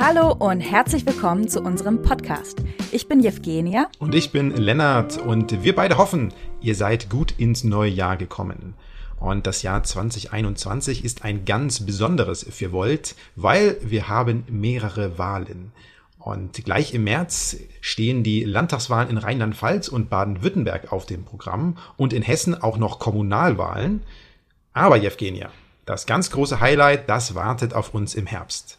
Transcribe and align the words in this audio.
Hallo 0.00 0.32
und 0.32 0.60
herzlich 0.60 1.04
willkommen 1.04 1.48
zu 1.48 1.60
unserem 1.60 2.02
Podcast. 2.02 2.62
Ich 2.92 3.08
bin 3.08 3.18
Jevgenia. 3.18 3.88
Und 3.98 4.14
ich 4.14 4.30
bin 4.30 4.52
Lennart 4.52 5.18
und 5.18 5.64
wir 5.64 5.74
beide 5.74 5.98
hoffen, 5.98 6.32
ihr 6.60 6.76
seid 6.76 7.10
gut 7.10 7.34
ins 7.36 7.64
neue 7.64 7.90
Jahr 7.90 8.16
gekommen. 8.16 8.74
Und 9.18 9.48
das 9.48 9.62
Jahr 9.62 9.82
2021 9.82 11.04
ist 11.04 11.24
ein 11.24 11.44
ganz 11.44 11.84
besonderes 11.84 12.46
für 12.48 12.70
Volt, 12.70 13.16
weil 13.34 13.76
wir 13.82 14.08
haben 14.08 14.44
mehrere 14.48 15.18
Wahlen. 15.18 15.72
Und 16.20 16.64
gleich 16.64 16.94
im 16.94 17.02
März 17.02 17.56
stehen 17.80 18.22
die 18.22 18.44
Landtagswahlen 18.44 19.10
in 19.10 19.18
Rheinland-Pfalz 19.18 19.88
und 19.88 20.10
Baden-Württemberg 20.10 20.92
auf 20.92 21.06
dem 21.06 21.24
Programm 21.24 21.76
und 21.96 22.12
in 22.12 22.22
Hessen 22.22 22.54
auch 22.54 22.78
noch 22.78 23.00
Kommunalwahlen. 23.00 24.04
Aber 24.72 24.96
Jevgenia, 24.96 25.50
das 25.86 26.06
ganz 26.06 26.30
große 26.30 26.60
Highlight, 26.60 27.08
das 27.08 27.34
wartet 27.34 27.74
auf 27.74 27.94
uns 27.94 28.14
im 28.14 28.26
Herbst. 28.26 28.77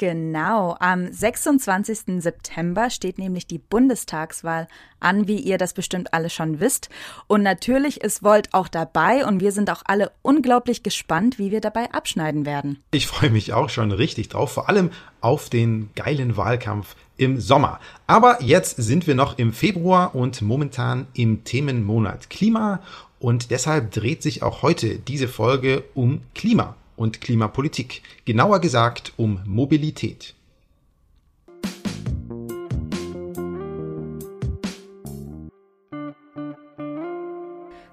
Genau, 0.00 0.76
am 0.80 1.12
26. 1.12 2.22
September 2.22 2.88
steht 2.88 3.18
nämlich 3.18 3.46
die 3.46 3.58
Bundestagswahl 3.58 4.66
an, 4.98 5.28
wie 5.28 5.36
ihr 5.36 5.58
das 5.58 5.74
bestimmt 5.74 6.14
alle 6.14 6.30
schon 6.30 6.58
wisst. 6.58 6.88
Und 7.26 7.42
natürlich 7.42 8.00
ist 8.00 8.22
Volt 8.22 8.48
auch 8.54 8.68
dabei 8.68 9.26
und 9.26 9.40
wir 9.40 9.52
sind 9.52 9.68
auch 9.68 9.82
alle 9.84 10.10
unglaublich 10.22 10.82
gespannt, 10.82 11.38
wie 11.38 11.50
wir 11.50 11.60
dabei 11.60 11.92
abschneiden 11.92 12.46
werden. 12.46 12.82
Ich 12.92 13.08
freue 13.08 13.28
mich 13.28 13.52
auch 13.52 13.68
schon 13.68 13.92
richtig 13.92 14.30
drauf, 14.30 14.52
vor 14.52 14.70
allem 14.70 14.88
auf 15.20 15.50
den 15.50 15.90
geilen 15.94 16.38
Wahlkampf 16.38 16.96
im 17.18 17.38
Sommer. 17.38 17.78
Aber 18.06 18.42
jetzt 18.42 18.78
sind 18.78 19.06
wir 19.06 19.14
noch 19.14 19.36
im 19.36 19.52
Februar 19.52 20.14
und 20.14 20.40
momentan 20.40 21.08
im 21.12 21.44
Themenmonat 21.44 22.30
Klima 22.30 22.80
und 23.18 23.50
deshalb 23.50 23.90
dreht 23.90 24.22
sich 24.22 24.42
auch 24.42 24.62
heute 24.62 24.98
diese 24.98 25.28
Folge 25.28 25.84
um 25.92 26.22
Klima 26.34 26.74
und 27.00 27.22
Klimapolitik, 27.22 28.02
genauer 28.26 28.60
gesagt 28.60 29.14
um 29.16 29.40
Mobilität. 29.46 30.34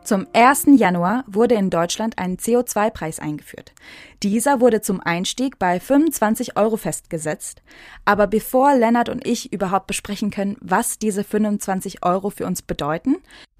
Zum 0.03 0.27
1. 0.33 0.67
Januar 0.77 1.23
wurde 1.25 1.55
in 1.55 1.69
Deutschland 1.69 2.17
ein 2.17 2.36
CO2-Preis 2.36 3.19
eingeführt. 3.19 3.73
Dieser 4.23 4.59
wurde 4.59 4.81
zum 4.81 4.99
Einstieg 4.99 5.58
bei 5.58 5.80
25 5.80 6.58
Euro 6.58 6.75
festgesetzt. 6.75 7.61
Aber 8.03 8.27
bevor 8.27 8.75
Lennart 8.75 9.08
und 9.08 9.25
ich 9.25 9.53
überhaupt 9.53 9.88
besprechen 9.88 10.31
können, 10.31 10.58
was 10.59 10.99
diese 10.99 11.23
25 11.23 12.03
Euro 12.03 12.30
für 12.30 12.45
uns 12.45 12.61
bedeuten, 12.61 13.17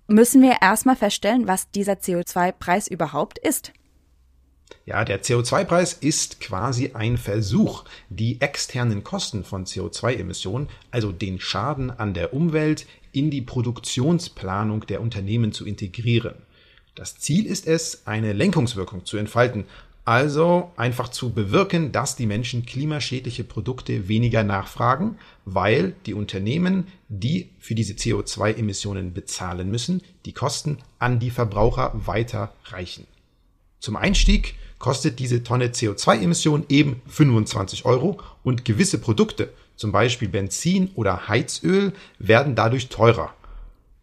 müssen 0.08 0.42
wir 0.42 0.58
erstmal 0.62 0.98
feststellen, 0.98 1.48
was 1.48 1.72
dieser 1.72 1.94
CO2-Preis 1.94 2.88
überhaupt 2.90 3.40
ist. 3.40 3.72
Ja, 4.86 5.04
der 5.04 5.22
CO2-Preis 5.22 5.94
ist 5.94 6.40
quasi 6.40 6.92
ein 6.94 7.18
Versuch, 7.18 7.84
die 8.10 8.40
externen 8.40 9.04
Kosten 9.04 9.44
von 9.44 9.66
CO2-Emissionen, 9.66 10.70
also 10.92 11.12
den 11.12 11.42
Schaden 11.42 11.92
an 11.92 12.14
der 12.14 12.34
Umwelt, 12.34 12.86
in 13.12 13.30
die 13.30 13.42
Produktionsplanung 13.42 14.86
der 14.88 15.02
Unternehmen 15.02 15.52
zu 15.52 15.66
integrieren. 15.66 16.36
Das 16.96 17.20
Ziel 17.20 17.46
ist 17.46 17.68
es, 17.68 18.08
eine 18.08 18.34
Lenkungswirkung 18.34 19.06
zu 19.06 19.18
entfalten, 19.18 19.66
also 20.06 20.72
einfach 20.78 21.10
zu 21.10 21.32
bewirken, 21.32 21.92
dass 21.92 22.16
die 22.16 22.26
Menschen 22.26 22.66
klimaschädliche 22.66 23.44
Produkte 23.44 24.08
weniger 24.08 24.44
nachfragen, 24.44 25.18
weil 25.44 25.96
die 26.06 26.14
Unternehmen, 26.14 26.88
die 27.10 27.50
für 27.60 27.76
diese 27.76 27.94
CO2-Emissionen 27.94 29.14
bezahlen 29.14 29.70
müssen, 29.70 30.02
die 30.26 30.32
Kosten 30.32 30.78
an 30.98 31.20
die 31.20 31.30
Verbraucher 31.30 31.92
weiterreichen. 31.94 33.06
Zum 33.80 33.96
Einstieg 33.96 34.56
kostet 34.80 35.20
diese 35.20 35.44
Tonne 35.44 35.68
CO2-Emission 35.68 36.66
eben 36.70 37.02
25 37.08 37.86
Euro 37.86 38.20
und 38.44 38.66
gewisse 38.66 39.00
Produkte, 39.00 39.54
zum 39.76 39.92
Beispiel 39.92 40.28
Benzin 40.28 40.92
oder 40.96 41.28
Heizöl, 41.28 41.94
werden 42.20 42.56
dadurch 42.56 42.90
teurer. 42.90 43.34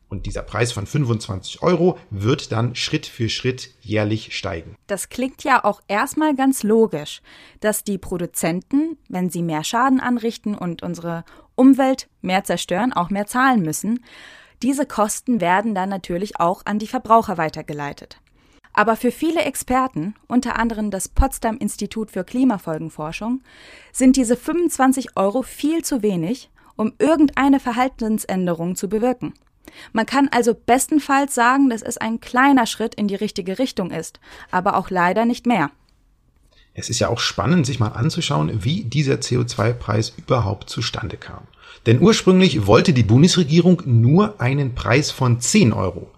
Und 0.08 0.26
dieser 0.26 0.42
Preis 0.42 0.70
von 0.70 0.86
25 0.86 1.62
Euro 1.62 1.98
wird 2.10 2.52
dann 2.52 2.76
Schritt 2.76 3.06
für 3.06 3.28
Schritt 3.28 3.70
jährlich 3.80 4.36
steigen. 4.36 4.76
Das 4.86 5.08
klingt 5.08 5.42
ja 5.42 5.64
auch 5.64 5.80
erstmal 5.88 6.36
ganz 6.36 6.62
logisch, 6.62 7.20
dass 7.58 7.82
die 7.82 7.98
Produzenten, 7.98 8.96
wenn 9.08 9.30
sie 9.30 9.42
mehr 9.42 9.64
Schaden 9.64 9.98
anrichten 9.98 10.54
und 10.54 10.84
unsere 10.84 11.24
Umwelt 11.56 12.08
mehr 12.20 12.44
zerstören, 12.44 12.92
auch 12.92 13.10
mehr 13.10 13.26
zahlen 13.26 13.62
müssen. 13.62 14.04
Diese 14.62 14.86
Kosten 14.86 15.40
werden 15.40 15.74
dann 15.74 15.88
natürlich 15.88 16.38
auch 16.38 16.62
an 16.64 16.78
die 16.78 16.86
Verbraucher 16.86 17.36
weitergeleitet. 17.36 18.20
Aber 18.74 18.96
für 18.96 19.12
viele 19.12 19.42
Experten, 19.42 20.14
unter 20.26 20.58
anderem 20.58 20.90
das 20.90 21.08
Potsdam 21.08 21.56
Institut 21.58 22.10
für 22.10 22.24
Klimafolgenforschung, 22.24 23.40
sind 23.92 24.16
diese 24.16 24.36
25 24.36 25.16
Euro 25.16 25.42
viel 25.42 25.82
zu 25.84 26.02
wenig, 26.02 26.50
um 26.76 26.92
irgendeine 26.98 27.60
Verhaltensänderung 27.60 28.74
zu 28.74 28.88
bewirken. 28.88 29.32
Man 29.92 30.06
kann 30.06 30.28
also 30.28 30.54
bestenfalls 30.54 31.34
sagen, 31.34 31.70
dass 31.70 31.82
es 31.82 31.98
ein 31.98 32.20
kleiner 32.20 32.66
Schritt 32.66 32.96
in 32.96 33.06
die 33.08 33.14
richtige 33.14 33.58
Richtung 33.60 33.90
ist, 33.92 34.18
aber 34.50 34.76
auch 34.76 34.90
leider 34.90 35.24
nicht 35.24 35.46
mehr. 35.46 35.70
Es 36.74 36.90
ist 36.90 36.98
ja 36.98 37.08
auch 37.08 37.20
spannend, 37.20 37.66
sich 37.66 37.78
mal 37.78 37.88
anzuschauen, 37.88 38.64
wie 38.64 38.82
dieser 38.82 39.14
CO2-Preis 39.14 40.14
überhaupt 40.16 40.68
zustande 40.68 41.16
kam. 41.16 41.44
Denn 41.86 42.00
ursprünglich 42.00 42.66
wollte 42.66 42.92
die 42.92 43.04
Bundesregierung 43.04 43.82
nur 43.86 44.40
einen 44.40 44.74
Preis 44.74 45.12
von 45.12 45.40
10 45.40 45.72
Euro. 45.72 46.10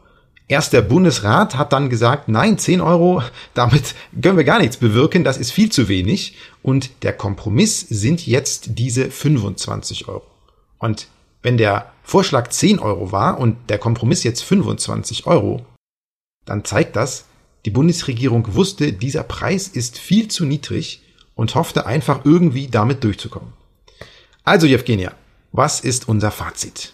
Erst 0.48 0.72
der 0.72 0.82
Bundesrat 0.82 1.56
hat 1.56 1.72
dann 1.72 1.90
gesagt, 1.90 2.28
nein, 2.28 2.56
10 2.56 2.80
Euro, 2.80 3.22
damit 3.54 3.94
können 4.22 4.36
wir 4.36 4.44
gar 4.44 4.60
nichts 4.60 4.76
bewirken, 4.76 5.24
das 5.24 5.38
ist 5.38 5.50
viel 5.50 5.72
zu 5.72 5.88
wenig. 5.88 6.36
Und 6.62 7.02
der 7.02 7.12
Kompromiss 7.12 7.80
sind 7.80 8.26
jetzt 8.26 8.78
diese 8.78 9.10
25 9.10 10.06
Euro. 10.08 10.26
Und 10.78 11.08
wenn 11.42 11.56
der 11.56 11.92
Vorschlag 12.02 12.48
10 12.48 12.78
Euro 12.78 13.10
war 13.10 13.38
und 13.38 13.56
der 13.70 13.78
Kompromiss 13.78 14.22
jetzt 14.22 14.42
25 14.42 15.26
Euro, 15.26 15.66
dann 16.44 16.64
zeigt 16.64 16.94
das, 16.94 17.24
die 17.64 17.70
Bundesregierung 17.70 18.54
wusste, 18.54 18.92
dieser 18.92 19.24
Preis 19.24 19.66
ist 19.66 19.98
viel 19.98 20.28
zu 20.28 20.44
niedrig 20.44 21.02
und 21.34 21.56
hoffte 21.56 21.86
einfach 21.86 22.24
irgendwie 22.24 22.68
damit 22.68 23.02
durchzukommen. 23.02 23.52
Also, 24.44 24.68
Evgenia, 24.68 25.12
was 25.50 25.80
ist 25.80 26.08
unser 26.08 26.30
Fazit? 26.30 26.92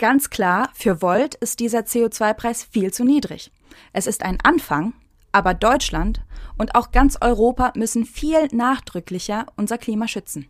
Ganz 0.00 0.30
klar, 0.30 0.70
für 0.72 1.02
Volt 1.02 1.34
ist 1.34 1.60
dieser 1.60 1.80
CO2-Preis 1.80 2.64
viel 2.64 2.90
zu 2.90 3.04
niedrig. 3.04 3.52
Es 3.92 4.06
ist 4.06 4.22
ein 4.22 4.38
Anfang, 4.42 4.94
aber 5.30 5.52
Deutschland 5.52 6.22
und 6.56 6.74
auch 6.74 6.90
ganz 6.90 7.18
Europa 7.20 7.74
müssen 7.76 8.06
viel 8.06 8.48
nachdrücklicher 8.50 9.44
unser 9.56 9.76
Klima 9.76 10.08
schützen. 10.08 10.46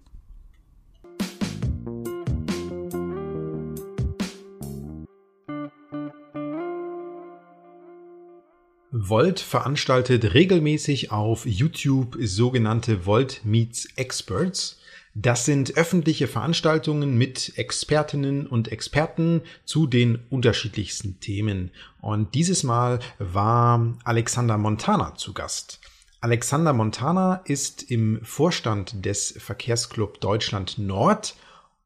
Volt 8.93 9.41
veranstaltet 9.41 10.32
regelmäßig 10.32 11.11
auf 11.11 11.44
YouTube 11.44 12.17
sogenannte 12.21 13.05
Volt 13.05 13.41
Meets 13.44 13.88
Experts. 13.97 14.79
Das 15.15 15.44
sind 15.44 15.76
öffentliche 15.76 16.28
Veranstaltungen 16.28 17.19
mit 17.19 17.59
Expertinnen 17.59 18.47
und 18.47 18.71
Experten 18.71 19.43
zu 19.65 19.88
den 19.88 20.21
unterschiedlichsten 20.31 21.19
Themen. 21.19 21.72
Und 22.00 22.34
dieses 22.34 22.62
Mal 22.62 23.00
war 23.19 23.99
Alexander 24.04 24.56
Montana 24.56 25.16
zu 25.16 25.32
Gast. 25.32 25.81
Alexander 26.20 26.72
Montana 26.72 27.43
ist 27.44 27.91
im 27.91 28.20
Vorstand 28.22 29.04
des 29.04 29.34
Verkehrsclub 29.38 30.20
Deutschland 30.20 30.78
Nord 30.78 31.34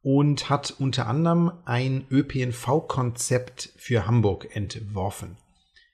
und 0.02 0.50
hat 0.50 0.74
unter 0.78 1.06
anderem 1.06 1.52
ein 1.64 2.04
ÖPNV-Konzept 2.10 3.70
für 3.76 4.06
Hamburg 4.06 4.54
entworfen. 4.54 5.38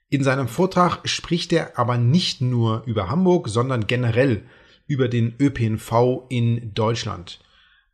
In 0.09 0.25
seinem 0.25 0.49
Vortrag 0.49 1.09
spricht 1.09 1.53
er 1.53 1.79
aber 1.79 1.97
nicht 1.97 2.41
nur 2.41 2.83
über 2.87 3.09
Hamburg, 3.09 3.49
sondern 3.49 3.87
generell 3.87 4.43
über 4.91 5.07
den 5.07 5.37
ÖPNV 5.39 6.27
in 6.31 6.75
Deutschland. 6.75 7.39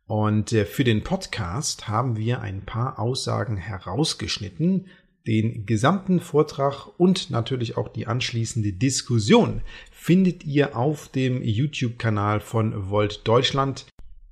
Und 0.07 0.51
äh, 0.51 0.65
für 0.65 0.83
den 0.83 1.03
Podcast 1.03 1.87
haben 1.87 2.17
wir 2.17 2.41
ein 2.41 2.65
paar 2.65 2.97
Aussagen 2.97 3.55
herausgeschnitten. 3.55 4.87
Den 5.27 5.67
gesamten 5.67 6.19
Vortrag 6.19 6.87
und 6.97 7.29
natürlich 7.29 7.77
auch 7.77 7.89
die 7.89 8.07
anschließende 8.07 8.73
Diskussion 8.73 9.61
findet 9.91 10.43
ihr 10.43 10.75
auf 10.75 11.07
dem 11.09 11.43
YouTube-Kanal 11.43 12.39
von 12.39 12.89
Volt 12.89 13.27
Deutschland. 13.27 13.85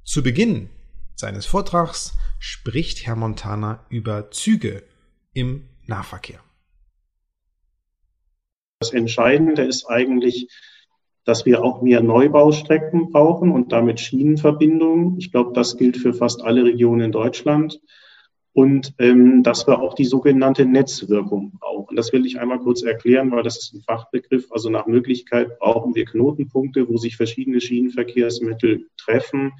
Zu 0.04 0.24
Beginn 0.24 0.70
seines 1.16 1.46
Vortrags 1.46 2.18
spricht 2.40 3.06
Herr 3.06 3.16
Montana 3.16 3.86
über 3.90 4.32
Züge 4.32 4.82
im 5.34 5.70
Nahverkehr. 5.86 6.40
Das 8.80 8.92
Entscheidende 8.92 9.64
ist 9.64 9.86
eigentlich, 9.86 10.48
dass 11.26 11.46
wir 11.46 11.64
auch 11.64 11.82
mehr 11.82 12.02
Neubaustrecken 12.02 13.12
brauchen 13.12 13.52
und 13.52 13.72
damit 13.72 14.00
Schienenverbindungen. 14.00 15.18
Ich 15.18 15.32
glaube, 15.32 15.54
das 15.54 15.76
gilt 15.76 15.98
für 15.98 16.14
fast 16.14 16.44
alle 16.44 16.64
Regionen 16.64 17.02
in 17.02 17.12
Deutschland. 17.12 17.82
und 18.54 18.94
ähm, 19.00 19.44
dass 19.44 19.68
wir 19.68 19.82
auch 19.82 19.96
die 19.96 20.06
sogenannte 20.06 20.66
Netzwirkung 20.66 21.52
brauchen. 21.60 21.98
Das 21.98 22.14
will 22.14 22.26
ich 22.26 22.40
einmal 22.40 22.60
kurz 22.60 22.84
erklären, 22.84 23.30
weil 23.32 23.44
das 23.44 23.58
ist 23.58 23.74
ein 23.74 23.82
Fachbegriff. 23.82 24.50
Also 24.50 24.70
nach 24.70 24.88
Möglichkeit 24.88 25.60
brauchen 25.60 25.94
wir 25.94 26.06
Knotenpunkte, 26.06 26.88
wo 26.88 26.96
sich 26.96 27.18
verschiedene 27.18 27.60
Schienenverkehrsmittel 27.60 28.88
treffen 28.96 29.52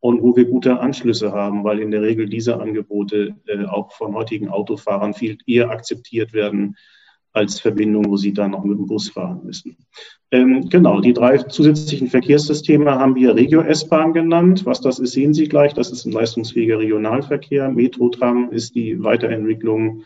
und 0.00 0.22
wo 0.22 0.34
wir 0.34 0.46
gute 0.46 0.80
Anschlüsse 0.80 1.32
haben, 1.32 1.62
weil 1.62 1.78
in 1.78 1.90
der 1.90 2.00
Regel 2.00 2.26
diese 2.26 2.58
Angebote 2.58 3.36
äh, 3.46 3.66
auch 3.66 3.92
von 3.92 4.14
heutigen 4.14 4.48
Autofahrern 4.48 5.12
viel 5.12 5.36
eher 5.46 5.68
akzeptiert 5.68 6.32
werden 6.32 6.76
als 7.38 7.60
Verbindung, 7.60 8.06
wo 8.08 8.16
sie 8.16 8.34
dann 8.34 8.50
noch 8.50 8.64
mit 8.64 8.78
dem 8.78 8.86
Bus 8.86 9.08
fahren 9.08 9.40
müssen. 9.44 9.76
Ähm, 10.30 10.68
genau, 10.68 11.00
die 11.00 11.14
drei 11.14 11.38
zusätzlichen 11.38 12.08
Verkehrssysteme 12.08 12.90
haben 12.90 13.14
wir 13.14 13.34
Regio-S-Bahn 13.34 14.12
genannt. 14.12 14.66
Was 14.66 14.80
das 14.80 14.98
ist, 14.98 15.12
sehen 15.12 15.32
Sie 15.32 15.48
gleich. 15.48 15.72
Das 15.72 15.90
ist 15.90 16.04
ein 16.04 16.12
leistungsfähiger 16.12 16.78
Regionalverkehr. 16.78 17.70
Metro-Tram 17.70 18.50
ist 18.50 18.74
die 18.74 19.02
Weiterentwicklung 19.02 20.02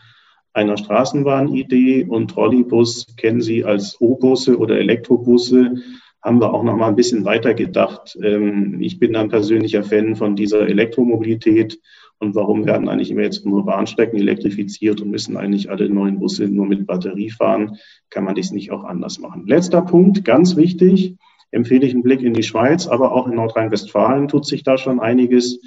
einer 0.53 0.77
Straßenbahnidee 0.77 2.05
und 2.05 2.29
Trolleybus 2.29 3.07
kennen 3.17 3.41
Sie 3.41 3.65
als 3.65 3.99
O-Busse 3.99 4.57
oder 4.57 4.77
Elektrobusse. 4.77 5.75
Haben 6.21 6.39
wir 6.39 6.53
auch 6.53 6.63
noch 6.63 6.77
mal 6.77 6.87
ein 6.87 6.95
bisschen 6.95 7.25
weiter 7.25 7.53
gedacht. 7.53 8.17
Ähm, 8.23 8.77
ich 8.79 8.99
bin 8.99 9.15
ein 9.15 9.29
persönlicher 9.29 9.83
Fan 9.83 10.15
von 10.15 10.35
dieser 10.37 10.67
Elektromobilität 10.69 11.79
und 12.19 12.35
warum 12.35 12.65
werden 12.65 12.87
eigentlich 12.87 13.11
immer 13.11 13.23
jetzt 13.23 13.45
nur 13.45 13.65
Bahnstrecken 13.65 14.17
elektrifiziert 14.17 15.01
und 15.01 15.09
müssen 15.09 15.35
eigentlich 15.35 15.69
alle 15.69 15.89
neuen 15.89 16.19
Busse 16.19 16.47
nur 16.47 16.65
mit 16.65 16.87
Batterie 16.87 17.29
fahren? 17.29 17.77
Kann 18.09 18.23
man 18.23 18.35
das 18.35 18.51
nicht 18.51 18.71
auch 18.71 18.83
anders 18.83 19.19
machen? 19.19 19.45
Letzter 19.47 19.81
Punkt, 19.81 20.23
ganz 20.23 20.55
wichtig, 20.55 21.15
empfehle 21.51 21.85
ich 21.85 21.93
einen 21.93 22.03
Blick 22.03 22.21
in 22.21 22.33
die 22.33 22.43
Schweiz, 22.43 22.87
aber 22.87 23.11
auch 23.11 23.27
in 23.27 23.35
Nordrhein-Westfalen 23.35 24.27
tut 24.27 24.45
sich 24.45 24.63
da 24.63 24.77
schon 24.77 24.99
einiges 24.99 25.59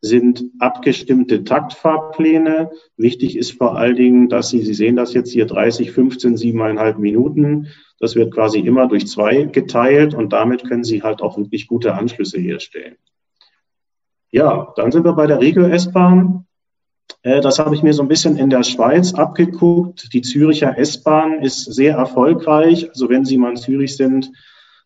sind 0.00 0.44
abgestimmte 0.60 1.44
Taktfahrpläne. 1.44 2.70
Wichtig 2.96 3.36
ist 3.36 3.52
vor 3.52 3.76
allen 3.76 3.96
Dingen, 3.96 4.28
dass 4.28 4.50
Sie, 4.50 4.62
Sie 4.62 4.74
sehen 4.74 4.96
das 4.96 5.12
jetzt 5.12 5.32
hier 5.32 5.46
30, 5.46 5.90
15, 5.90 6.36
siebeneinhalb 6.36 6.98
Minuten. 6.98 7.68
Das 7.98 8.14
wird 8.14 8.32
quasi 8.32 8.60
immer 8.60 8.86
durch 8.86 9.08
zwei 9.08 9.44
geteilt 9.44 10.14
und 10.14 10.32
damit 10.32 10.64
können 10.64 10.84
Sie 10.84 11.02
halt 11.02 11.20
auch 11.20 11.36
wirklich 11.36 11.66
gute 11.66 11.94
Anschlüsse 11.94 12.38
herstellen. 12.38 12.96
Ja, 14.30 14.72
dann 14.76 14.92
sind 14.92 15.04
wir 15.04 15.14
bei 15.14 15.26
der 15.26 15.40
Regio-S-Bahn. 15.40 16.46
Äh, 17.22 17.40
das 17.40 17.58
habe 17.58 17.74
ich 17.74 17.82
mir 17.82 17.94
so 17.94 18.02
ein 18.02 18.08
bisschen 18.08 18.36
in 18.36 18.50
der 18.50 18.62
Schweiz 18.62 19.14
abgeguckt. 19.14 20.12
Die 20.12 20.22
Züricher 20.22 20.78
S-Bahn 20.78 21.42
ist 21.42 21.64
sehr 21.64 21.96
erfolgreich. 21.96 22.88
Also 22.90 23.08
wenn 23.08 23.24
Sie 23.24 23.38
mal 23.38 23.50
in 23.50 23.56
Zürich 23.56 23.96
sind, 23.96 24.30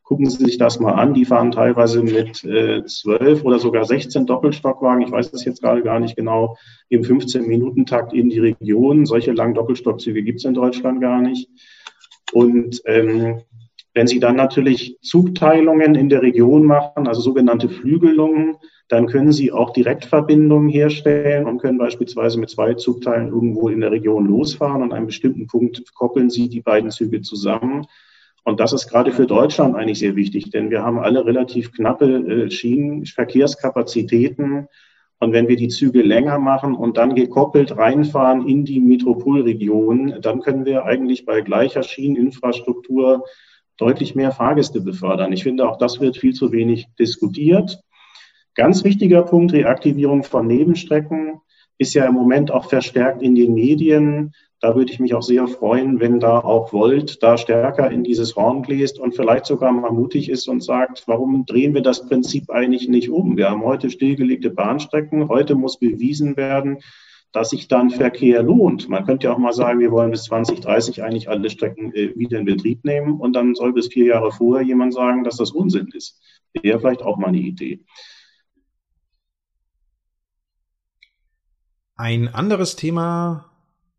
gucken 0.03 0.29
Sie 0.31 0.45
sich 0.45 0.59
das 0.59 0.79
mal 0.79 0.93
an. 0.93 1.15
Die 1.15 1.25
fahren 1.25 1.51
teilweise 1.51 2.03
mit 2.03 2.45
äh, 2.45 2.85
zwölf 2.85 3.45
oder 3.45 3.59
sogar 3.59 3.85
16 3.85 4.27
Doppelstockwagen. 4.27 5.03
Ich 5.03 5.11
weiß 5.11 5.31
das 5.31 5.45
jetzt 5.45 5.63
gerade 5.63 5.83
gar 5.83 5.99
nicht 5.99 6.17
genau. 6.17 6.57
Im 6.89 7.03
15-Minuten-Takt 7.03 8.13
in 8.13 8.29
die 8.29 8.39
Region. 8.39 9.07
Solche 9.07 9.33
langen 9.33 9.55
Doppelstockzüge 9.55 10.23
gibt 10.23 10.39
es 10.39 10.45
in 10.45 10.55
Deutschland 10.55 11.01
gar 11.01 11.21
nicht. 11.21 11.49
Und 12.33 12.81
ähm, 12.87 13.43
wenn 13.95 14.07
Sie 14.07 14.21
dann 14.21 14.37
natürlich 14.37 14.99
Zugteilungen 15.03 15.95
in 15.95 16.09
der 16.09 16.23
Region 16.23 16.65
machen, 16.65 17.07
also 17.07 17.21
sogenannte 17.21 17.69
Flügelungen, 17.69 18.57
dann 18.89 19.07
können 19.07 19.33
Sie 19.33 19.53
auch 19.53 19.71
Direktverbindungen 19.71 20.69
herstellen 20.69 21.47
und 21.47 21.59
können 21.59 21.79
beispielsweise 21.79 22.41
mit 22.41 22.51
zwei 22.51 22.75
Zugteilen 22.75 23.29
irgendwo 23.29 23.69
in 23.69 23.81
der 23.81 23.91
Region 23.91 24.27
losfahren. 24.27 24.83
und 24.83 24.93
An 24.93 24.99
einem 24.99 25.07
bestimmten 25.07 25.47
Punkt 25.47 25.83
koppeln 25.95 26.31
Sie 26.31 26.49
die 26.49 26.61
beiden 26.61 26.91
Züge 26.91 27.23
zusammen. 27.23 27.87
Und 28.45 28.61
das 28.61 28.73
ist 28.73 28.89
gerade 28.89 29.13
für 29.13 29.27
Deutschland 29.27 29.77
eigentlich 29.77 30.01
sehr 30.01 30.17
wichtig, 30.17 30.51
denn 30.51 30.71
wir 30.71 30.83
haben 30.83 30.99
alle 30.99 31.25
relativ 31.25 31.71
knappe 31.73 32.07
äh, 32.07 32.51
Schienenverkehrskapazitäten. 32.51 34.67
Und 35.21 35.33
wenn 35.33 35.47
wir 35.47 35.55
die 35.57 35.69
Züge 35.69 36.03
länger 36.03 36.41
machen 36.41 36.75
und 36.75 36.97
dann 36.97 37.15
gekoppelt 37.15 37.77
reinfahren 37.77 38.49
in 38.49 38.65
die 38.65 38.81
Metropolregion, 38.81 40.15
dann 40.21 40.41
können 40.41 40.65
wir 40.65 40.85
eigentlich 40.85 41.25
bei 41.25 41.43
gleicher 41.43 41.85
Schieneninfrastruktur 41.85 43.23
deutlich 43.77 44.15
mehr 44.15 44.33
Fahrgäste 44.33 44.81
befördern. 44.81 45.33
Ich 45.33 45.43
finde, 45.43 45.69
auch 45.69 45.79
das 45.79 46.01
wird 46.01 46.17
viel 46.17 46.35
zu 46.35 46.53
wenig 46.53 46.89
diskutiert. 46.99 47.81
Ganz 48.55 48.85
wichtiger 48.85 49.23
Punkt, 49.23 49.53
Reaktivierung 49.53 50.25
von 50.25 50.47
Nebenstrecken 50.47 51.41
ist 51.79 51.95
ja 51.95 52.05
im 52.05 52.15
Moment 52.15 52.51
auch 52.51 52.69
verstärkt 52.69 53.23
in 53.23 53.35
den 53.35 53.55
Medien. 53.55 54.33
Da 54.61 54.77
würde 54.77 54.93
ich 54.93 55.01
mich 55.01 55.15
auch 55.15 55.23
sehr 55.23 55.49
freuen, 55.49 55.99
wenn 55.99 56.21
da 56.21 56.39
auch 56.39 56.73
Volt 56.73 57.23
da 57.23 57.37
stärker 57.37 57.91
in 57.91 58.05
dieses 58.05 58.37
Horn 58.37 58.63
bläst 58.63 59.01
und 59.01 59.17
vielleicht 59.17 59.47
sogar 59.47 59.73
mal 59.73 59.91
mutig 59.91 60.29
ist 60.29 60.49
und 60.49 60.63
sagt, 60.63 61.05
warum 61.07 61.47
drehen 61.47 61.75
wir 61.75 61.83
das 61.83 62.07
Prinzip 62.07 62.51
eigentlich 62.51 62.89
nicht 62.89 63.11
um? 63.11 63.37
Wir 63.37 63.51
haben 63.51 63.65
heute 63.65 63.91
stillgelegte 63.91 64.51
Bahnstrecken. 64.51 65.29
Heute 65.29 65.57
muss 65.57 65.81
bewiesen 65.81 66.37
werden, 66.37 66.79
dass 67.33 67.51
sich 67.51 67.67
dann 67.67 67.91
Verkehr 67.91 68.43
lohnt. 68.43 68.89
Man 68.89 69.07
könnte 69.07 69.27
ja 69.27 69.33
auch 69.33 69.39
mal 69.39 69.55
sagen, 69.55 69.81
wir 69.81 69.91
wollen 69.91 70.11
bis 70.11 70.25
2030 70.25 71.03
eigentlich 71.03 71.31
alle 71.31 71.49
Strecken 71.49 71.93
äh, 71.95 72.15
wieder 72.17 72.39
in 72.39 72.45
Betrieb 72.45 72.85
nehmen 72.85 73.21
und 73.21 73.33
dann 73.33 73.55
soll 73.55 73.73
bis 73.73 73.89
vier 73.89 74.07
Jahre 74.07 74.33
vorher 74.33 74.65
jemand 74.67 74.93
sagen, 74.93 75.25
dass 75.25 75.39
das 75.39 75.51
Unsinn 75.51 75.89
ist. 75.95 76.21
Wäre 76.53 76.79
vielleicht 76.79 77.03
auch 77.03 77.17
mal 77.17 77.29
eine 77.29 77.39
Idee. 77.39 77.85
Ein 81.97 82.29
anderes 82.29 82.77
Thema 82.77 83.51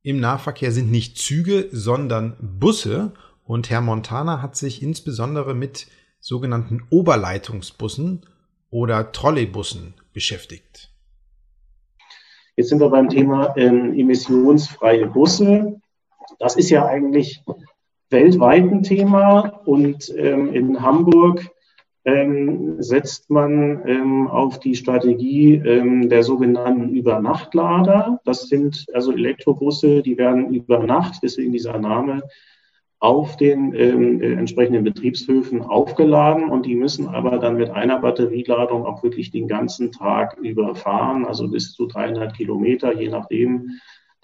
im 0.04 0.20
Nahverkehr 0.20 0.72
sind 0.72 0.92
nicht 0.92 1.18
Züge, 1.18 1.70
sondern 1.72 2.38
Busse. 2.60 3.14
Und 3.44 3.70
Herr 3.70 3.82
Montana 3.82 4.42
hat 4.42 4.56
sich 4.56 4.84
insbesondere 4.84 5.56
mit 5.56 5.88
sogenannten 6.20 6.84
Oberleitungsbussen 6.90 8.26
oder 8.70 9.12
Trolleybussen 9.12 9.96
beschäftigt. 10.14 10.93
Jetzt 12.56 12.70
sind 12.70 12.80
wir 12.80 12.90
beim 12.90 13.10
Thema 13.10 13.56
ähm, 13.58 13.98
emissionsfreie 13.98 15.08
Busse. 15.08 15.82
Das 16.40 16.56
ist 16.56 16.70
ja 16.70 16.86
eigentlich 16.86 17.42
weltweit 18.10 18.72
ein 18.72 18.84
Thema 18.84 19.62
und 19.66 20.14
ähm, 20.16 20.54
in 20.54 20.82
Hamburg 20.82 21.50
ähm, 22.06 22.82
setzt 22.82 23.30
man 23.30 23.88
ähm, 23.88 24.28
auf 24.28 24.60
die 24.60 24.76
Strategie 24.76 25.56
ähm, 25.56 26.10
der 26.10 26.22
sogenannten 26.22 26.90
Übernachtlader. 26.90 28.20
Das 28.26 28.50
sind 28.50 28.86
also 28.94 29.14
Elektrobusse, 29.14 30.04
die 30.04 30.18
werden 30.18 30.54
über 30.54 30.80
Nacht, 30.80 31.24
deswegen 31.24 31.54
dieser 31.54 31.80
Name, 31.80 32.22
auf 33.04 33.36
den 33.36 33.74
ähm, 33.76 34.22
äh, 34.22 34.32
entsprechenden 34.32 34.86
Betriebshöfen 34.86 35.62
aufgeladen 35.62 36.50
und 36.50 36.66
die 36.66 36.76
müssen 36.76 37.10
aber 37.10 37.38
dann 37.38 37.58
mit 37.58 37.70
einer 37.70 38.00
Batterieladung 38.00 38.86
auch 38.86 39.04
wirklich 39.04 39.30
den 39.30 39.50
ganzen 39.50 39.92
Tag 39.92 40.38
überfahren, 40.38 41.26
also 41.26 41.50
bis 41.50 41.74
zu 41.74 41.86
300 41.86 42.34
Kilometer, 42.34 42.98
je 42.98 43.10
nachdem. 43.10 43.72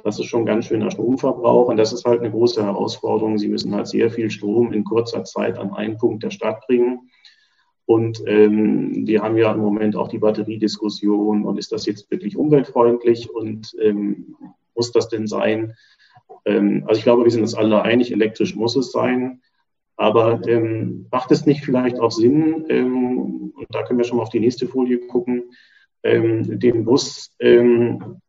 Das 0.01 0.17
ist 0.17 0.27
schon 0.27 0.45
ganz 0.45 0.67
schöner 0.67 0.91
Stromverbrauch 0.91 1.67
und 1.67 1.75
das 1.75 1.91
ist 1.91 2.05
halt 2.05 2.21
eine 2.21 2.31
große 2.31 2.63
Herausforderung. 2.63 3.37
Sie 3.37 3.49
müssen 3.49 3.75
halt 3.75 3.87
sehr 3.87 4.09
viel 4.09 4.31
Strom 4.31 4.71
in 4.71 4.85
kurzer 4.85 5.25
Zeit 5.25 5.57
an 5.57 5.73
einen 5.73 5.97
Punkt 5.97 6.23
der 6.23 6.31
Stadt 6.31 6.65
bringen. 6.65 7.09
Und 7.85 8.23
ähm, 8.27 9.05
wir 9.05 9.21
haben 9.21 9.35
ja 9.35 9.51
im 9.51 9.59
Moment 9.59 9.97
auch 9.97 10.07
die 10.07 10.19
Batteriediskussion 10.19 11.43
und 11.43 11.57
ist 11.57 11.73
das 11.73 11.85
jetzt 11.85 12.09
wirklich 12.11 12.37
umweltfreundlich 12.37 13.29
und 13.29 13.75
ähm, 13.81 14.37
muss 14.73 14.93
das 14.93 15.09
denn 15.09 15.27
sein? 15.27 15.73
Ähm, 16.45 16.83
also 16.87 16.99
ich 16.99 17.03
glaube, 17.03 17.23
wir 17.23 17.31
sind 17.31 17.41
uns 17.41 17.55
alle 17.55 17.81
einig, 17.81 18.11
elektrisch 18.11 18.55
muss 18.55 18.75
es 18.75 18.91
sein. 18.91 19.41
Aber 19.97 20.47
ähm, 20.47 21.07
macht 21.11 21.31
es 21.31 21.45
nicht 21.45 21.65
vielleicht 21.65 21.99
auch 21.99 22.11
Sinn, 22.11 22.65
ähm, 22.69 23.51
und 23.53 23.67
da 23.69 23.83
können 23.83 23.99
wir 23.99 24.05
schon 24.05 24.17
mal 24.17 24.23
auf 24.23 24.29
die 24.29 24.39
nächste 24.39 24.65
Folie 24.67 24.99
gucken, 24.99 25.51
ähm, 26.03 26.59
den 26.59 26.85
Bus, 26.85 27.35
ähm, 27.39 28.21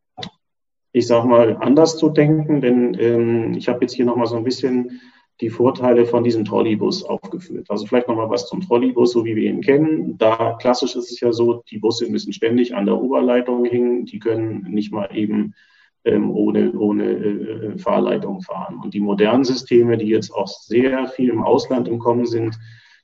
ich 0.91 1.07
sage 1.07 1.27
mal, 1.27 1.55
anders 1.61 1.97
zu 1.97 2.09
denken? 2.09 2.59
Denn 2.59 2.97
ähm, 2.99 3.53
ich 3.53 3.69
habe 3.69 3.79
jetzt 3.81 3.93
hier 3.93 4.03
nochmal 4.05 4.27
so 4.27 4.35
ein 4.35 4.43
bisschen 4.43 4.99
die 5.39 5.49
Vorteile 5.49 6.05
von 6.05 6.23
diesem 6.23 6.45
Trolleybus 6.45 7.03
aufgeführt. 7.03 7.67
Also 7.69 7.87
vielleicht 7.87 8.07
nochmal 8.07 8.29
was 8.29 8.47
zum 8.47 8.61
Trolleybus, 8.61 9.11
so 9.11 9.25
wie 9.25 9.35
wir 9.35 9.49
ihn 9.49 9.61
kennen. 9.61 10.17
Da 10.17 10.57
klassisch 10.59 10.95
ist 10.95 11.11
es 11.11 11.19
ja 11.19 11.31
so, 11.31 11.63
die 11.71 11.79
Busse 11.79 12.09
müssen 12.09 12.33
ständig 12.33 12.75
an 12.75 12.85
der 12.85 13.01
Oberleitung 13.01 13.65
hängen. 13.65 14.05
Die 14.05 14.19
können 14.19 14.67
nicht 14.69 14.91
mal 14.91 15.09
eben 15.15 15.55
ähm, 16.03 16.31
ohne, 16.31 16.71
ohne 16.73 17.03
äh, 17.11 17.77
Fahrleitung 17.77 18.41
fahren. 18.41 18.79
Und 18.83 18.93
die 18.93 18.99
modernen 18.99 19.43
Systeme, 19.43 19.97
die 19.97 20.07
jetzt 20.07 20.33
auch 20.33 20.47
sehr 20.47 21.07
viel 21.07 21.29
im 21.29 21.43
Ausland 21.43 21.87
im 21.87 21.99
Kommen 21.99 22.25
sind, 22.25 22.57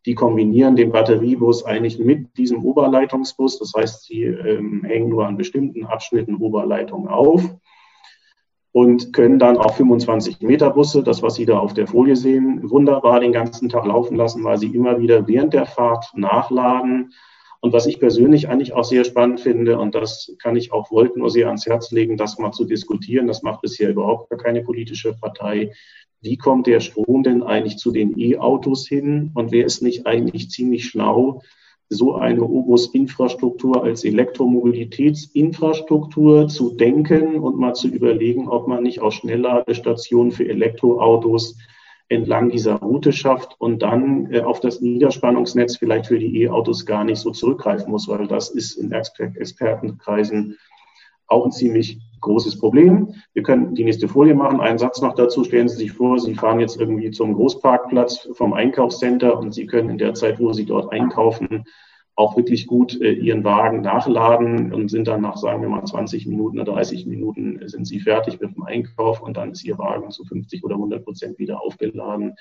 die 0.06 0.16
kombinieren 0.16 0.76
den 0.76 0.92
Batteriebus 0.92 1.66
eigentlich 1.66 2.00
mit 2.00 2.38
diesem 2.38 2.64
Oberleitungsbus. 2.64 3.60
Das 3.60 3.74
heißt, 3.76 4.06
sie 4.06 4.24
ähm, 4.24 4.84
hängen 4.86 5.10
nur 5.10 5.28
an 5.28 5.38
bestimmten 5.38 5.86
Abschnitten 5.86 6.36
Oberleitung 6.36 7.08
auf 7.08 7.44
und 8.72 9.12
können 9.12 9.40
dann 9.40 9.58
auch 9.58 9.74
25 9.74 10.42
Meter 10.42 10.70
Busse, 10.70 11.04
das 11.04 11.24
was 11.24 11.36
Sie 11.36 11.46
da 11.46 11.60
auf 11.60 11.74
der 11.74 11.88
Folie 11.88 12.16
sehen, 12.16 12.70
wunderbar 12.70 13.20
den 13.20 13.32
ganzen 13.32 13.70
Tag 13.70 13.86
laufen 13.86 14.16
lassen, 14.16 14.44
weil 14.44 14.58
sie 14.58 14.68
immer 14.68 15.00
wieder 15.00 15.28
während 15.28 15.54
der 15.54 15.66
Fahrt 15.66 16.12
nachladen. 16.16 17.12
Und 17.60 17.74
was 17.74 17.88
ich 17.88 18.00
persönlich 18.00 18.50
eigentlich 18.50 18.74
auch 18.74 18.84
sehr 18.84 19.04
spannend 19.04 19.40
finde, 19.40 19.80
und 19.80 19.96
das 19.96 20.36
kann 20.42 20.56
ich 20.56 20.72
auch 20.72 20.92
Volt 20.92 21.18
nur 21.18 21.30
sehr 21.30 21.48
ans 21.48 21.66
Herz 21.66 21.92
legen, 21.92 22.18
das 22.18 22.38
mal 22.38 22.52
zu 22.52 22.66
diskutieren, 22.66 23.28
das 23.28 23.44
macht 23.44 23.62
bisher 23.62 23.90
überhaupt 23.90 24.30
gar 24.30 24.40
keine 24.40 24.62
politische 24.62 25.14
Partei. 25.14 25.72
Wie 26.22 26.38
kommt 26.38 26.68
der 26.68 26.80
Strom 26.80 27.24
denn 27.24 27.44
eigentlich 27.44 27.78
zu 27.78 27.92
den 27.92 28.18
E-Autos 28.18 28.88
hin? 28.88 29.32
Und 29.34 29.52
wäre 29.52 29.66
es 29.66 29.82
nicht 29.82 30.08
eigentlich 30.08 30.50
ziemlich 30.50 30.86
schlau, 30.86 31.42
so 31.90 32.16
eine 32.16 32.44
Obus-Infrastruktur 32.44 33.84
als 33.84 34.04
Elektromobilitätsinfrastruktur 34.04 36.50
zu 36.50 36.72
denken 36.72 37.40
und 37.40 37.58
mal 37.58 37.76
zu 37.76 37.88
überlegen, 37.88 38.50
ob 38.50 38.68
man 38.68 38.84
nicht 38.84 39.00
auch 39.00 39.12
Schnellladestationen 39.12 40.32
für 40.32 40.50
Elektroautos 40.50 41.56
entlang 42.10 42.50
dieser 42.50 42.76
Route 42.76 43.12
schafft 43.12 43.56
und 43.60 43.82
dann 43.82 44.32
äh, 44.32 44.42
auf 44.42 44.60
das 44.60 44.82
Niederspannungsnetz 44.82 45.78
vielleicht 45.78 46.08
für 46.08 46.20
die 46.20 46.42
E-Autos 46.42 46.86
gar 46.86 47.04
nicht 47.04 47.20
so 47.20 47.32
zurückgreifen 47.32 47.92
muss, 47.92 48.08
weil 48.08 48.28
das 48.28 48.50
ist 48.50 48.76
in 48.76 48.92
Expertenkreisen 48.92 50.58
auch 51.28 51.46
ein 51.46 51.52
ziemlich 51.52 52.00
großes 52.22 52.60
Problem. 52.60 53.14
Wir 53.34 53.44
können 53.44 53.76
die 53.76 53.84
nächste 53.84 54.08
Folie 54.08 54.34
machen. 54.34 54.62
Einen 54.62 54.78
Satz 54.78 55.02
noch 55.02 55.16
dazu. 55.16 55.44
Stellen 55.44 55.68
Sie 55.68 55.76
sich 55.76 55.92
vor, 55.92 56.20
Sie 56.20 56.36
fahren 56.36 56.60
jetzt 56.60 56.80
irgendwie 56.80 57.12
zum 57.12 57.34
Großparkplatz 57.34 58.30
vom 58.34 58.54
Einkaufscenter 58.54 59.38
und 59.38 59.54
Sie 59.54 59.66
können 59.66 59.90
in 59.90 59.98
der 59.98 60.14
Zeit, 60.14 60.40
wo 60.40 60.54
Sie 60.54 60.66
dort 60.66 60.92
einkaufen, 60.92 61.66
auch 62.18 62.36
wirklich 62.36 62.66
gut 62.66 63.00
äh, 63.00 63.12
Ihren 63.12 63.44
Wagen 63.44 63.82
nachladen 63.82 64.74
und 64.74 64.90
sind 64.90 65.08
dann 65.08 65.22
nach, 65.22 65.38
sagen 65.38 65.62
wir 65.62 65.70
mal, 65.70 65.86
20 65.86 66.26
Minuten 66.26 66.60
oder 66.60 66.74
30 66.74 67.06
Minuten 67.06 67.62
sind 67.68 67.86
Sie 67.86 68.00
fertig 68.00 68.42
mit 68.42 68.56
dem 68.56 68.64
Einkauf 68.64 69.22
und 69.22 69.38
dann 69.38 69.52
ist 69.52 69.64
Ihr 69.64 69.78
Wagen 69.78 70.10
zu 70.10 70.26
50 70.26 70.64
oder 70.64 70.76
100 70.76 71.06
Prozent 71.06 71.38
wieder 71.38 71.62
aufgeladen. 71.62 72.34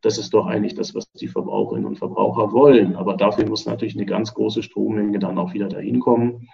Das 0.00 0.18
ist 0.18 0.34
doch 0.34 0.46
eigentlich 0.46 0.74
das, 0.74 0.96
was 0.96 1.10
die 1.12 1.28
Verbraucherinnen 1.28 1.86
und 1.86 1.98
Verbraucher 1.98 2.52
wollen. 2.52 2.96
Aber 2.96 3.16
dafür 3.16 3.48
muss 3.48 3.66
natürlich 3.66 3.96
eine 3.96 4.04
ganz 4.04 4.34
große 4.34 4.64
Strommenge 4.64 5.20
dann 5.20 5.38
auch 5.38 5.54
wieder 5.54 5.68
dahin 5.68 6.00
kommen. 6.00 6.48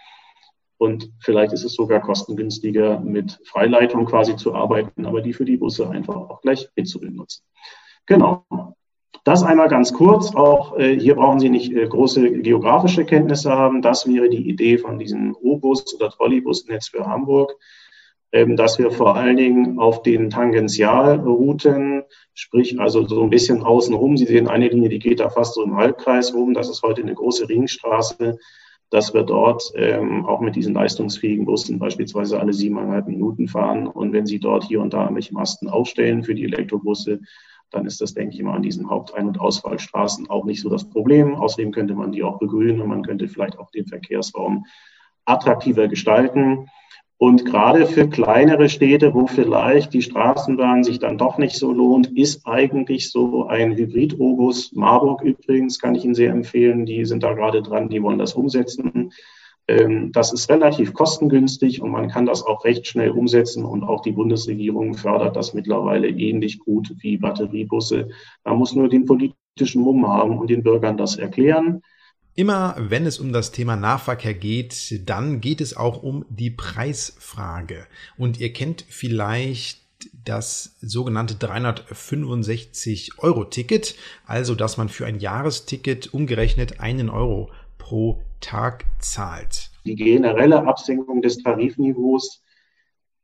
Und 0.77 1.11
vielleicht 1.19 1.55
ist 1.55 1.65
es 1.65 1.73
sogar 1.73 2.01
kostengünstiger, 2.01 3.01
mit 3.01 3.41
Freileitung 3.45 4.05
quasi 4.05 4.37
zu 4.37 4.55
arbeiten, 4.55 5.07
aber 5.07 5.23
die 5.23 5.33
für 5.33 5.47
die 5.47 5.57
Busse 5.57 5.89
einfach 5.89 6.15
auch 6.15 6.43
gleich 6.43 6.69
mit 6.77 6.89
zu 6.89 7.01
benutzen. 7.01 7.43
Genau. 8.05 8.45
Das 9.25 9.43
einmal 9.43 9.69
ganz 9.69 9.93
kurz. 9.93 10.35
Auch 10.35 10.79
äh, 10.79 10.99
hier 10.99 11.15
brauchen 11.15 11.41
Sie 11.41 11.51
nicht 11.51 11.73
äh, 11.73 11.87
große 11.87 12.41
geografische 12.41 13.05
Kenntnisse 13.05 13.51
haben. 13.51 13.83
Das 13.83 14.07
wäre 14.07 14.29
die 14.29 14.49
Idee 14.49 14.79
von 14.79 14.99
diesem 14.99 15.37
O-Bus 15.41 15.95
oder 15.95 16.11
Trolleybusnetz 16.11 16.89
für 16.89 17.07
Hamburg, 17.07 17.55
ähm, 18.33 18.57
dass 18.57 18.79
wir 18.79 18.91
vor 18.91 19.17
allen 19.17 19.37
Dingen 19.37 19.79
auf 19.79 20.03
den 20.03 20.31
Tangentialrouten, 20.31 22.03
sprich 22.35 22.81
also 22.81 23.07
so 23.07 23.23
ein 23.23 23.31
bisschen 23.31 23.63
außenrum, 23.63 24.17
Sie 24.17 24.27
sehen 24.27 24.49
eine 24.49 24.69
Linie, 24.69 24.89
die 24.89 24.99
geht 24.99 25.21
da 25.21 25.29
fast 25.29 25.55
so 25.55 25.63
im 25.65 25.77
Halbkreis 25.77 26.33
rum. 26.33 26.55
Das 26.55 26.71
ist 26.71 26.83
heute 26.83 27.03
eine 27.03 27.15
große 27.15 27.49
Ringstraße 27.49 28.39
dass 28.91 29.15
wir 29.15 29.23
dort 29.23 29.73
ähm, 29.77 30.27
auch 30.27 30.41
mit 30.41 30.57
diesen 30.57 30.75
leistungsfähigen 30.75 31.47
Bussen 31.47 31.79
beispielsweise 31.79 32.41
alle 32.41 32.53
siebeneinhalb 32.53 33.07
Minuten 33.07 33.47
fahren. 33.47 33.87
Und 33.87 34.13
wenn 34.13 34.27
Sie 34.27 34.41
dort 34.41 34.65
hier 34.65 34.81
und 34.81 34.93
da 34.93 35.09
welche 35.15 35.33
Masten 35.33 35.69
aufstellen 35.69 36.25
für 36.25 36.35
die 36.35 36.45
Elektrobusse, 36.45 37.21
dann 37.71 37.87
ist 37.87 38.01
das, 38.01 38.15
denke 38.15 38.35
ich 38.35 38.43
mal, 38.43 38.55
an 38.55 38.63
diesen 38.63 38.91
Hauptein- 38.91 39.29
und 39.29 39.41
Ausfallstraßen 39.41 40.29
auch 40.29 40.45
nicht 40.45 40.61
so 40.61 40.69
das 40.69 40.89
Problem. 40.89 41.35
Außerdem 41.35 41.73
könnte 41.73 41.95
man 41.95 42.13
die 42.13 42.23
auch 42.23 42.39
begrünen 42.39 42.81
und 42.81 42.89
man 42.89 43.03
könnte 43.03 43.29
vielleicht 43.29 43.59
auch 43.59 43.71
den 43.71 43.87
Verkehrsraum 43.87 44.67
attraktiver 45.25 45.89
gestalten. 45.89 46.69
Und 47.17 47.45
gerade 47.45 47.85
für 47.85 48.09
kleinere 48.09 48.71
Städte, 48.71 49.13
wo 49.13 49.27
vielleicht 49.27 49.93
die 49.93 50.01
Straßenbahn 50.01 50.85
sich 50.85 51.01
dann 51.01 51.19
doch 51.19 51.37
nicht 51.37 51.55
so 51.55 51.71
lohnt, 51.71 52.17
ist 52.17 52.47
eigentlich 52.47 53.11
so 53.11 53.47
ein 53.47 53.77
Hybrid-Obus. 53.77 54.73
Marburg 54.73 55.23
übrigens 55.23 55.79
kann 55.79 55.95
ich 55.95 56.05
Ihnen 56.05 56.15
sehr 56.15 56.31
empfehlen. 56.31 56.87
Die 56.87 57.05
sind 57.05 57.23
da 57.23 57.35
gerade 57.35 57.61
dran, 57.61 57.91
die 57.91 58.03
wollen 58.03 58.19
das 58.19 58.33
umsetzen. 58.33 59.13
Ähm, 59.69 60.11
das 60.13 60.33
ist 60.33 60.51
relativ 60.51 60.95
kostengünstig 60.95 61.81
und 61.81 61.91
man 61.91 62.09
kann 62.09 62.27
das 62.27 62.43
auch 62.43 62.65
recht 62.65 62.87
schnell 62.87 63.11
umsetzen 63.11 63.65
und 63.65 63.85
auch 63.85 64.03
die 64.03 64.13
Bundesregierung 64.13 64.95
fördert 64.95 65.37
das 65.37 65.55
mittlerweile 65.55 66.09
ähnlich 66.09 66.59
gut 66.59 66.93
wie 66.99 67.19
Batteriebusse. 67.19 68.09
Man 68.45 68.57
muss 68.57 68.75
nur 68.75 68.89
den 68.89 69.07
politischen 69.07 69.83
Mumm 69.83 70.07
haben 70.07 70.39
und 70.39 70.51
den 70.51 70.63
Bürgern 70.63 70.97
das 70.97 71.17
erklären. 71.17 71.83
Immer 72.35 72.77
wenn 72.79 73.07
es 73.07 73.19
um 73.19 73.33
das 73.33 73.53
Thema 73.53 73.77
Nahverkehr 73.77 74.35
geht, 74.35 75.09
dann 75.09 75.41
geht 75.41 75.61
es 75.61 75.77
auch 75.77 76.03
um 76.03 76.25
die 76.29 76.51
Preisfrage. 76.51 77.87
Und 78.17 78.41
ihr 78.41 78.53
kennt 78.53 78.85
vielleicht 78.89 79.81
das 80.25 80.77
sogenannte 80.81 81.35
365-Euro-Ticket, 81.35 83.97
also 84.27 84.55
dass 84.55 84.77
man 84.77 84.89
für 84.89 85.07
ein 85.07 85.19
Jahresticket 85.19 86.15
umgerechnet 86.15 86.79
einen 86.81 87.11
Euro 87.11 87.51
pro 87.91 88.19
Tag 88.41 88.85
zahlt. 89.01 89.73
Die 89.85 89.97
generelle 89.97 90.65
Absenkung 90.65 91.23
des 91.23 91.43
Tarifniveaus 91.43 92.41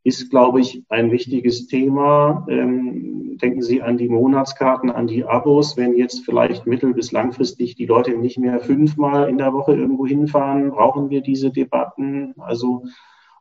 ist, 0.03 0.29
glaube 0.29 0.61
ich, 0.61 0.83
ein 0.89 1.13
wichtiges 1.13 1.69
Thema. 1.69 2.45
Ähm, 2.51 3.39
denken 3.41 3.63
Sie 3.63 3.81
an 3.81 3.97
die 3.97 4.09
Monatskarten, 4.09 4.91
an 4.91 5.07
die 5.07 5.25
Abos. 5.25 5.77
Wenn 5.77 5.97
jetzt 5.97 6.25
vielleicht 6.25 6.67
mittel- 6.67 6.95
bis 6.95 7.13
langfristig 7.13 7.77
die 7.77 7.87
Leute 7.87 8.17
nicht 8.19 8.39
mehr 8.39 8.59
fünfmal 8.59 9.29
in 9.29 9.39
der 9.39 9.53
Woche 9.53 9.77
irgendwo 9.77 10.05
hinfahren, 10.05 10.73
brauchen 10.73 11.11
wir 11.11 11.21
diese 11.21 11.53
Debatten. 11.53 12.35
Also, 12.39 12.87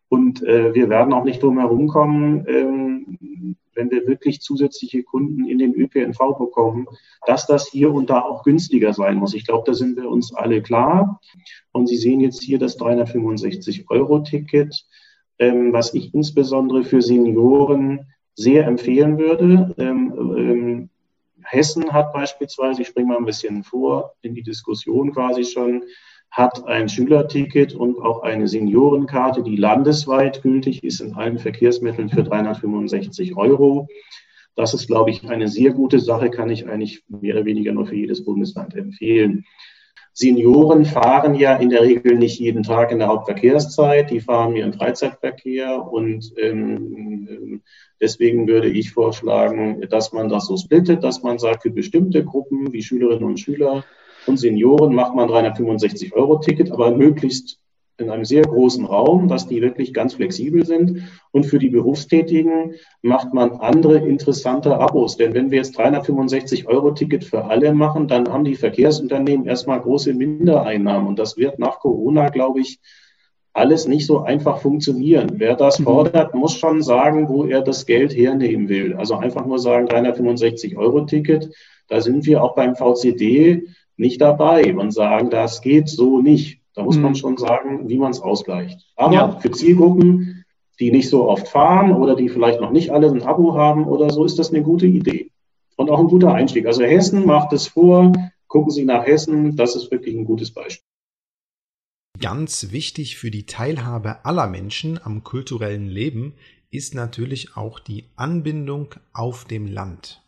und 0.09 0.43
äh, 0.43 0.75
wir 0.75 0.89
werden 0.89 1.11
auch 1.11 1.23
nicht 1.23 1.41
drum 1.41 1.57
herum 1.57 1.87
kommen, 1.87 2.45
ähm, 2.47 3.55
wenn 3.75 3.91
wir 3.91 4.07
wirklich 4.07 4.41
zusätzliche 4.41 5.03
Kunden 5.03 5.47
in 5.47 5.59
den 5.59 5.73
ÖPNV 5.73 6.37
bekommen, 6.39 6.87
dass 7.25 7.45
das 7.45 7.67
hier 7.67 7.91
und 7.91 8.09
da 8.09 8.21
auch 8.21 8.43
günstiger 8.43 8.93
sein 8.93 9.17
muss. 9.17 9.33
Ich 9.33 9.45
glaube, 9.45 9.63
da 9.65 9.73
sind 9.73 9.97
wir 9.97 10.09
uns 10.09 10.33
alle 10.33 10.61
klar. 10.61 11.19
Und 11.71 11.87
Sie 11.87 11.97
sehen 11.97 12.21
jetzt 12.21 12.41
hier 12.41 12.57
das 12.57 12.79
365-Euro-Ticket 12.79 14.85
ähm, 15.39 15.73
was 15.73 15.93
ich 15.93 16.13
insbesondere 16.13 16.83
für 16.83 17.01
Senioren 17.01 18.07
sehr 18.35 18.65
empfehlen 18.65 19.17
würde. 19.17 19.73
Ähm, 19.77 20.13
ähm, 20.37 20.89
Hessen 21.43 21.93
hat 21.93 22.13
beispielsweise, 22.13 22.81
ich 22.81 22.87
springe 22.87 23.09
mal 23.09 23.17
ein 23.17 23.25
bisschen 23.25 23.63
vor 23.63 24.15
in 24.21 24.33
die 24.33 24.43
Diskussion 24.43 25.13
quasi 25.13 25.43
schon, 25.43 25.83
hat 26.35 26.67
ein 26.67 26.89
Schülerticket 26.89 27.73
und 27.75 27.97
auch 27.97 28.23
eine 28.23 28.49
Seniorenkarte, 28.49 29.41
die 29.41 29.55
landesweit 29.55 30.41
gültig 30.41 30.83
ist 30.83 30.99
in 30.99 31.13
allen 31.13 31.39
Verkehrsmitteln 31.39 32.09
für 32.09 32.23
365 32.23 33.37
Euro. 33.37 33.87
Das 34.53 34.73
ist, 34.73 34.87
glaube 34.87 35.11
ich, 35.11 35.29
eine 35.29 35.47
sehr 35.47 35.71
gute 35.71 35.99
Sache, 35.99 36.29
kann 36.29 36.49
ich 36.49 36.67
eigentlich 36.67 37.05
mehr 37.07 37.35
oder 37.35 37.45
weniger 37.45 37.71
nur 37.71 37.85
für 37.85 37.95
jedes 37.95 38.25
Bundesland 38.25 38.75
empfehlen. 38.75 39.45
Senioren 40.11 40.83
fahren 40.83 41.35
ja 41.35 41.55
in 41.55 41.69
der 41.69 41.83
Regel 41.83 42.17
nicht 42.17 42.37
jeden 42.39 42.63
Tag 42.63 42.91
in 42.91 42.99
der 42.99 43.07
Hauptverkehrszeit, 43.07 44.11
die 44.11 44.19
fahren 44.19 44.57
ihren 44.57 44.73
Freizeitverkehr 44.73 45.89
und 45.89 46.33
ähm, 46.37 47.61
deswegen 48.01 48.45
würde 48.47 48.69
ich 48.69 48.91
vorschlagen, 48.91 49.85
dass 49.89 50.11
man 50.11 50.27
das 50.27 50.47
so 50.47 50.57
splittet, 50.57 51.03
dass 51.03 51.23
man 51.23 51.39
sagt, 51.39 51.63
für 51.63 51.71
bestimmte 51.71 52.25
Gruppen 52.25 52.73
wie 52.73 52.83
Schülerinnen 52.83 53.25
und 53.25 53.39
Schüler 53.39 53.85
und 54.27 54.37
Senioren 54.37 54.93
macht 54.93 55.15
man 55.15 55.27
365 55.27 56.13
Euro 56.13 56.37
Ticket, 56.37 56.71
aber 56.71 56.91
möglichst 56.91 57.59
in 57.97 58.09
einem 58.09 58.25
sehr 58.25 58.43
großen 58.43 58.85
Raum, 58.85 59.27
dass 59.27 59.47
die 59.47 59.61
wirklich 59.61 59.93
ganz 59.93 60.15
flexibel 60.15 60.65
sind. 60.65 61.03
Und 61.31 61.45
für 61.45 61.59
die 61.59 61.69
Berufstätigen 61.69 62.73
macht 63.01 63.33
man 63.33 63.51
andere 63.53 63.97
interessante 63.99 64.77
Abos. 64.77 65.15
Denn 65.17 65.33
wenn 65.33 65.49
wir 65.49 65.59
jetzt 65.59 65.77
365 65.77 66.67
Euro 66.67 66.91
Ticket 66.91 67.23
für 67.23 67.45
alle 67.45 67.73
machen, 67.73 68.07
dann 68.07 68.31
haben 68.31 68.43
die 68.43 68.55
Verkehrsunternehmen 68.55 69.45
erstmal 69.45 69.79
große 69.79 70.13
Mindereinnahmen. 70.13 71.07
Und 71.07 71.19
das 71.19 71.37
wird 71.37 71.57
nach 71.57 71.79
Corona, 71.79 72.29
glaube 72.29 72.59
ich, 72.59 72.79
alles 73.53 73.87
nicht 73.87 74.05
so 74.05 74.19
einfach 74.19 74.59
funktionieren. 74.59 75.35
Wer 75.35 75.55
das 75.55 75.79
mhm. 75.79 75.85
fordert, 75.85 76.35
muss 76.35 76.57
schon 76.57 76.83
sagen, 76.83 77.29
wo 77.29 77.45
er 77.45 77.61
das 77.61 77.85
Geld 77.85 78.13
hernehmen 78.13 78.67
will. 78.67 78.95
Also 78.95 79.15
einfach 79.15 79.45
nur 79.45 79.59
sagen 79.59 79.87
365 79.87 80.75
Euro 80.75 81.05
Ticket. 81.05 81.49
Da 81.87 82.01
sind 82.01 82.25
wir 82.25 82.43
auch 82.43 82.55
beim 82.55 82.75
VCD 82.75 83.67
nicht 83.97 84.21
dabei 84.21 84.75
und 84.75 84.91
sagen, 84.91 85.29
das 85.29 85.61
geht 85.61 85.89
so 85.89 86.21
nicht. 86.21 86.61
Da 86.73 86.83
muss 86.83 86.97
man 86.97 87.11
mhm. 87.11 87.15
schon 87.15 87.37
sagen, 87.37 87.87
wie 87.87 87.97
man 87.97 88.11
es 88.11 88.19
ausgleicht. 88.19 88.85
Aber 88.95 89.13
ja. 89.13 89.31
für 89.39 89.51
Zielgruppen, 89.51 90.43
die 90.79 90.91
nicht 90.91 91.09
so 91.09 91.29
oft 91.29 91.47
fahren 91.47 91.93
oder 91.93 92.15
die 92.15 92.27
vielleicht 92.27 92.59
noch 92.59 92.71
nicht 92.71 92.89
alle 92.91 93.07
ein 93.07 93.23
Abo 93.23 93.55
haben 93.55 93.85
oder 93.85 94.09
so, 94.09 94.25
ist 94.25 94.37
das 94.37 94.53
eine 94.53 94.61
gute 94.61 94.85
Idee. 94.85 95.31
Und 95.77 95.89
auch 95.89 95.99
ein 95.99 96.07
guter 96.07 96.33
Einstieg. 96.33 96.65
Also 96.67 96.83
Hessen 96.83 97.25
macht 97.25 97.53
es 97.53 97.67
vor. 97.67 98.11
Gucken 98.47 98.71
Sie 98.71 98.85
nach 98.85 99.05
Hessen. 99.05 99.55
Das 99.55 99.75
ist 99.75 99.91
wirklich 99.91 100.15
ein 100.15 100.25
gutes 100.25 100.51
Beispiel. 100.51 100.85
Ganz 102.19 102.71
wichtig 102.71 103.17
für 103.17 103.31
die 103.31 103.45
Teilhabe 103.45 104.25
aller 104.25 104.47
Menschen 104.47 104.99
am 105.03 105.23
kulturellen 105.23 105.87
Leben 105.87 106.33
ist 106.71 106.95
natürlich 106.95 107.55
auch 107.57 107.79
die 107.79 108.05
Anbindung 108.15 108.95
auf 109.13 109.45
dem 109.45 109.67
Land. 109.67 110.24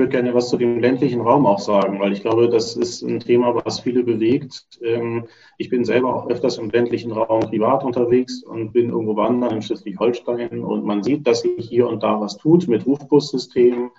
Würde 0.00 0.12
gerne 0.12 0.32
was 0.32 0.48
zu 0.48 0.56
dem 0.56 0.80
ländlichen 0.80 1.20
Raum 1.20 1.44
auch 1.44 1.58
sagen, 1.58 2.00
weil 2.00 2.14
ich 2.14 2.22
glaube, 2.22 2.48
das 2.48 2.74
ist 2.74 3.02
ein 3.02 3.20
Thema, 3.20 3.54
was 3.66 3.80
viele 3.80 4.02
bewegt. 4.02 4.64
Ähm, 4.82 5.26
ich 5.58 5.68
bin 5.68 5.84
selber 5.84 6.14
auch 6.14 6.30
öfters 6.30 6.56
im 6.56 6.70
ländlichen 6.70 7.12
Raum 7.12 7.40
privat 7.40 7.84
unterwegs 7.84 8.42
und 8.42 8.72
bin 8.72 8.88
irgendwo 8.88 9.14
wandern 9.16 9.56
in 9.56 9.60
Schleswig-Holstein 9.60 10.64
und 10.64 10.86
man 10.86 11.02
sieht, 11.02 11.26
dass 11.26 11.42
sich 11.42 11.68
hier 11.68 11.86
und 11.86 12.02
da 12.02 12.18
was 12.18 12.38
tut 12.38 12.66
mit 12.66 12.86
Rufbussystemen 12.86 13.90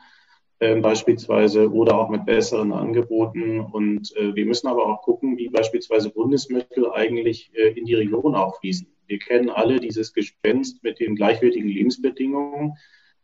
ähm, 0.60 0.82
beispielsweise 0.82 1.72
oder 1.72 2.00
auch 2.00 2.10
mit 2.10 2.26
besseren 2.26 2.74
Angeboten. 2.74 3.60
Und 3.60 4.12
äh, 4.18 4.36
wir 4.36 4.48
müssen 4.48 4.70
aber 4.70 4.88
auch 4.88 5.04
gucken, 5.04 5.38
wie 5.38 5.50
beispielsweise 5.50 6.10
Bundesmittel 6.10 6.92
eigentlich 6.92 7.52
äh, 7.54 7.78
in 7.78 7.86
die 7.86 7.94
Region 7.94 8.34
auch 8.34 8.60
fließen. 8.60 8.88
Wir 9.06 9.20
kennen 9.20 9.52
alle 9.52 9.80
dieses 9.80 10.14
Gespenst 10.14 10.84
mit 10.84 11.00
den 11.00 11.16
gleichwertigen 11.16 11.70
Lebensbedingungen. 11.70 12.74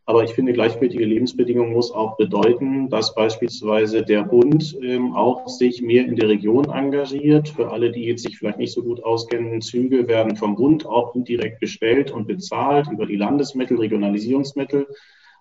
Aber 0.10 0.24
ich 0.24 0.32
finde, 0.32 0.54
gleichwertige 0.54 1.04
Lebensbedingungen 1.04 1.74
muss 1.74 1.92
auch 1.92 2.16
bedeuten, 2.16 2.90
dass 2.90 3.14
beispielsweise 3.14 4.04
der 4.04 4.24
Bund 4.24 4.78
ähm, 4.82 5.14
auch 5.14 5.50
sich 5.50 5.82
mehr 5.82 6.06
in 6.06 6.16
der 6.16 6.30
Region 6.30 6.64
engagiert. 6.70 7.50
Für 7.50 7.72
alle, 7.72 7.92
die 7.92 8.06
jetzt 8.06 8.24
sich 8.24 8.38
vielleicht 8.38 8.58
nicht 8.58 8.72
so 8.72 8.84
gut 8.84 9.04
auskennen, 9.04 9.62
Züge 9.62 10.08
werden 10.08 10.38
vom 10.38 10.56
Bund 10.56 10.86
auch 10.86 11.12
direkt 11.14 11.60
bestellt 11.60 12.10
und 12.12 12.26
bezahlt 12.26 12.90
über 12.90 13.06
die 13.06 13.18
Landesmittel, 13.18 13.80
Regionalisierungsmittel. 13.80 14.88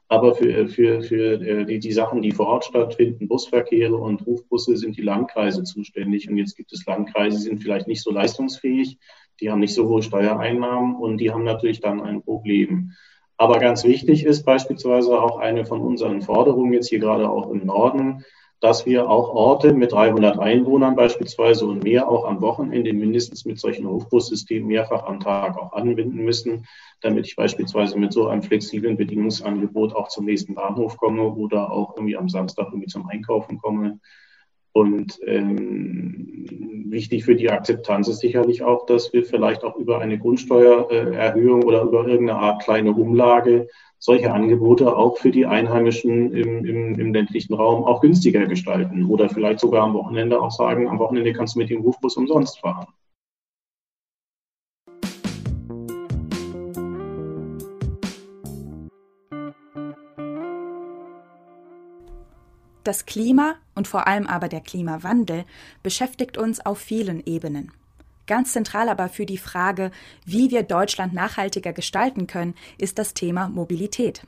Aber 0.08 0.34
für, 0.34 0.66
für, 0.66 1.00
für 1.00 1.40
äh, 1.40 1.64
die, 1.64 1.78
die 1.78 1.92
Sachen, 1.92 2.20
die 2.20 2.32
vor 2.32 2.48
Ort 2.48 2.64
stattfinden, 2.64 3.28
Busverkehre 3.28 3.94
und 3.94 4.26
Rufbusse, 4.26 4.76
sind 4.76 4.96
die 4.96 5.02
Landkreise 5.02 5.62
zuständig. 5.62 6.28
Und 6.28 6.38
jetzt 6.38 6.56
gibt 6.56 6.72
es 6.72 6.84
Landkreise, 6.86 7.36
die 7.36 7.44
sind 7.44 7.62
vielleicht 7.62 7.86
nicht 7.86 8.02
so 8.02 8.10
leistungsfähig, 8.10 8.98
die 9.40 9.48
haben 9.48 9.60
nicht 9.60 9.74
so 9.74 9.86
hohe 9.86 10.02
Steuereinnahmen 10.02 10.96
und 10.96 11.18
die 11.18 11.30
haben 11.30 11.44
natürlich 11.44 11.78
dann 11.78 12.00
ein 12.00 12.22
Problem. 12.22 12.94
Aber 13.38 13.58
ganz 13.58 13.84
wichtig 13.84 14.24
ist 14.24 14.44
beispielsweise 14.44 15.20
auch 15.20 15.38
eine 15.38 15.66
von 15.66 15.80
unseren 15.80 16.22
Forderungen 16.22 16.72
jetzt 16.72 16.88
hier 16.88 17.00
gerade 17.00 17.28
auch 17.28 17.50
im 17.50 17.66
Norden, 17.66 18.24
dass 18.60 18.86
wir 18.86 19.10
auch 19.10 19.28
Orte 19.28 19.74
mit 19.74 19.92
300 19.92 20.38
Einwohnern 20.38 20.96
beispielsweise 20.96 21.66
und 21.66 21.84
mehr 21.84 22.08
auch 22.08 22.24
am 22.24 22.40
Wochenende 22.40 22.92
mindestens 22.94 23.44
mit 23.44 23.60
solchen 23.60 23.86
Hochbussystemen 23.86 24.66
mehrfach 24.66 25.04
am 25.04 25.20
Tag 25.20 25.58
auch 25.58 25.74
anbinden 25.74 26.24
müssen, 26.24 26.66
damit 27.02 27.26
ich 27.26 27.36
beispielsweise 27.36 27.98
mit 27.98 28.14
so 28.14 28.28
einem 28.28 28.42
flexiblen 28.42 28.96
Bedienungsangebot 28.96 29.94
auch 29.94 30.08
zum 30.08 30.24
nächsten 30.24 30.54
Bahnhof 30.54 30.96
komme 30.96 31.24
oder 31.24 31.70
auch 31.70 31.96
irgendwie 31.96 32.16
am 32.16 32.30
Samstag 32.30 32.68
irgendwie 32.68 32.88
zum 32.88 33.06
Einkaufen 33.06 33.58
komme. 33.58 34.00
Und 34.76 35.18
ähm, 35.24 36.84
wichtig 36.90 37.24
für 37.24 37.34
die 37.34 37.50
Akzeptanz 37.50 38.08
ist 38.08 38.18
sicherlich 38.18 38.62
auch, 38.62 38.84
dass 38.84 39.10
wir 39.14 39.24
vielleicht 39.24 39.64
auch 39.64 39.76
über 39.76 40.00
eine 40.00 40.18
Grundsteuererhöhung 40.18 41.62
oder 41.62 41.80
über 41.80 42.06
irgendeine 42.06 42.38
Art 42.38 42.62
kleine 42.62 42.92
Umlage 42.92 43.68
solche 43.98 44.30
Angebote 44.30 44.94
auch 44.94 45.16
für 45.16 45.30
die 45.30 45.46
Einheimischen 45.46 46.30
im, 46.30 46.66
im, 46.66 47.00
im 47.00 47.14
ländlichen 47.14 47.54
Raum 47.54 47.84
auch 47.84 48.02
günstiger 48.02 48.44
gestalten 48.44 49.06
oder 49.06 49.30
vielleicht 49.30 49.60
sogar 49.60 49.82
am 49.82 49.94
Wochenende 49.94 50.38
auch 50.42 50.50
sagen, 50.50 50.88
am 50.88 50.98
Wochenende 50.98 51.32
kannst 51.32 51.54
du 51.54 51.60
mit 51.60 51.70
dem 51.70 51.80
Rufbus 51.80 52.18
umsonst 52.18 52.60
fahren. 52.60 52.88
Das 62.86 63.04
Klima 63.04 63.56
und 63.74 63.88
vor 63.88 64.06
allem 64.06 64.28
aber 64.28 64.46
der 64.46 64.60
Klimawandel 64.60 65.44
beschäftigt 65.82 66.38
uns 66.38 66.64
auf 66.64 66.78
vielen 66.78 67.20
Ebenen. 67.26 67.72
Ganz 68.28 68.52
zentral 68.52 68.88
aber 68.88 69.08
für 69.08 69.26
die 69.26 69.38
Frage, 69.38 69.90
wie 70.24 70.52
wir 70.52 70.62
Deutschland 70.62 71.12
nachhaltiger 71.12 71.72
gestalten 71.72 72.28
können, 72.28 72.54
ist 72.78 73.00
das 73.00 73.12
Thema 73.12 73.48
Mobilität. 73.48 74.22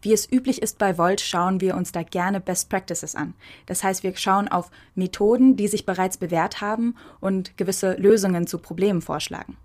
Wie 0.00 0.12
es 0.12 0.30
üblich 0.30 0.62
ist 0.62 0.78
bei 0.78 0.96
Volt, 0.96 1.20
schauen 1.22 1.60
wir 1.60 1.74
uns 1.74 1.90
da 1.90 2.04
gerne 2.04 2.38
Best 2.38 2.70
Practices 2.70 3.16
an. 3.16 3.34
Das 3.66 3.82
heißt, 3.82 4.04
wir 4.04 4.16
schauen 4.16 4.46
auf 4.46 4.70
Methoden, 4.94 5.56
die 5.56 5.66
sich 5.66 5.84
bereits 5.84 6.16
bewährt 6.16 6.60
haben 6.60 6.94
und 7.20 7.56
gewisse 7.56 7.94
Lösungen 7.94 8.46
zu 8.46 8.58
Problemen 8.58 9.02
vorschlagen. 9.02 9.56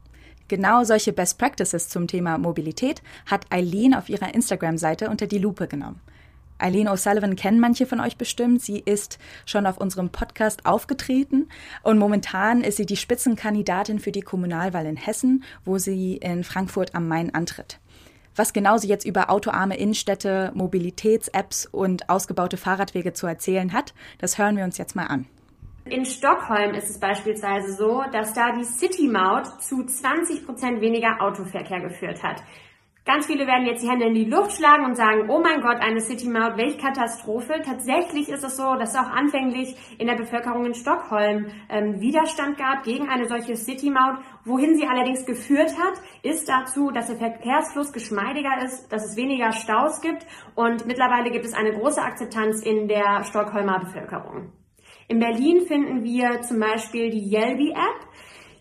Genau 0.47 0.83
solche 0.85 1.13
Best 1.13 1.37
Practices 1.37 1.87
zum 1.87 2.07
Thema 2.07 2.39
Mobilität 2.39 3.03
hat 3.27 3.45
Eileen 3.51 3.93
auf 3.93 4.09
ihrer 4.09 4.33
Instagram-Seite 4.33 5.11
unter 5.11 5.27
die 5.27 5.37
Lupe 5.37 5.67
genommen. 5.67 6.01
Eileen 6.59 6.87
O'Sullivan 6.87 7.35
kennen 7.35 7.59
manche 7.59 7.85
von 7.85 7.99
euch 7.99 8.17
bestimmt. 8.17 8.61
Sie 8.61 8.79
ist 8.79 9.17
schon 9.45 9.65
auf 9.65 9.77
unserem 9.77 10.09
Podcast 10.09 10.65
aufgetreten 10.65 11.49
und 11.83 11.97
momentan 11.97 12.61
ist 12.61 12.77
sie 12.77 12.85
die 12.85 12.97
Spitzenkandidatin 12.97 13.99
für 13.99 14.11
die 14.11 14.21
Kommunalwahl 14.21 14.85
in 14.85 14.97
Hessen, 14.97 15.43
wo 15.65 15.77
sie 15.77 16.17
in 16.17 16.43
Frankfurt 16.43 16.93
am 16.95 17.07
Main 17.07 17.33
antritt. 17.33 17.79
Was 18.35 18.53
genau 18.53 18.77
sie 18.77 18.87
jetzt 18.87 19.05
über 19.05 19.29
autoarme 19.29 19.77
Innenstädte, 19.77 20.51
Mobilitäts-Apps 20.53 21.65
und 21.65 22.09
ausgebaute 22.09 22.57
Fahrradwege 22.57 23.13
zu 23.13 23.27
erzählen 23.27 23.73
hat, 23.73 23.93
das 24.19 24.37
hören 24.37 24.55
wir 24.55 24.63
uns 24.63 24.77
jetzt 24.77 24.95
mal 24.95 25.07
an. 25.07 25.25
In 25.85 26.05
Stockholm 26.05 26.75
ist 26.75 26.89
es 26.89 26.99
beispielsweise 26.99 27.73
so, 27.73 28.03
dass 28.11 28.33
da 28.33 28.51
die 28.51 28.63
City-Maut 28.63 29.61
zu 29.61 29.83
20 29.83 30.45
Prozent 30.45 30.81
weniger 30.81 31.19
Autoverkehr 31.19 31.81
geführt 31.81 32.21
hat. 32.21 32.43
Ganz 33.05 33.25
viele 33.25 33.47
werden 33.47 33.65
jetzt 33.65 33.81
die 33.83 33.89
Hände 33.89 34.05
in 34.05 34.13
die 34.13 34.25
Luft 34.25 34.51
schlagen 34.51 34.85
und 34.85 34.95
sagen, 34.95 35.29
oh 35.29 35.39
mein 35.39 35.61
Gott, 35.61 35.77
eine 35.81 35.99
City 35.99 36.29
Maut, 36.29 36.57
welch 36.57 36.77
Katastrophe. 36.77 37.61
Tatsächlich 37.65 38.29
ist 38.29 38.43
es 38.43 38.57
so, 38.57 38.75
dass 38.75 38.91
es 38.91 38.95
auch 38.95 39.09
anfänglich 39.09 39.75
in 39.97 40.05
der 40.05 40.15
Bevölkerung 40.15 40.65
in 40.65 40.75
Stockholm 40.75 41.47
ähm, 41.69 41.99
Widerstand 41.99 42.57
gab 42.57 42.83
gegen 42.83 43.09
eine 43.09 43.27
solche 43.27 43.55
City 43.55 43.89
Maut. 43.89 44.19
Wohin 44.45 44.75
sie 44.75 44.85
allerdings 44.85 45.25
geführt 45.25 45.73
hat, 45.79 45.99
ist 46.21 46.47
dazu, 46.47 46.91
dass 46.91 47.07
der 47.07 47.17
Verkehrsfluss 47.17 47.91
geschmeidiger 47.91 48.63
ist, 48.63 48.91
dass 48.91 49.05
es 49.05 49.15
weniger 49.15 49.53
Staus 49.53 50.01
gibt 50.01 50.25
und 50.55 50.85
mittlerweile 50.85 51.31
gibt 51.31 51.45
es 51.45 51.53
eine 51.53 51.71
große 51.71 52.01
Akzeptanz 52.01 52.61
in 52.61 52.87
der 52.87 53.23
Stockholmer 53.23 53.79
Bevölkerung. 53.79 54.51
In 55.07 55.19
Berlin 55.19 55.65
finden 55.65 56.03
wir 56.03 56.41
zum 56.41 56.59
Beispiel 56.59 57.09
die 57.09 57.33
Yelby 57.33 57.71
App. 57.71 58.07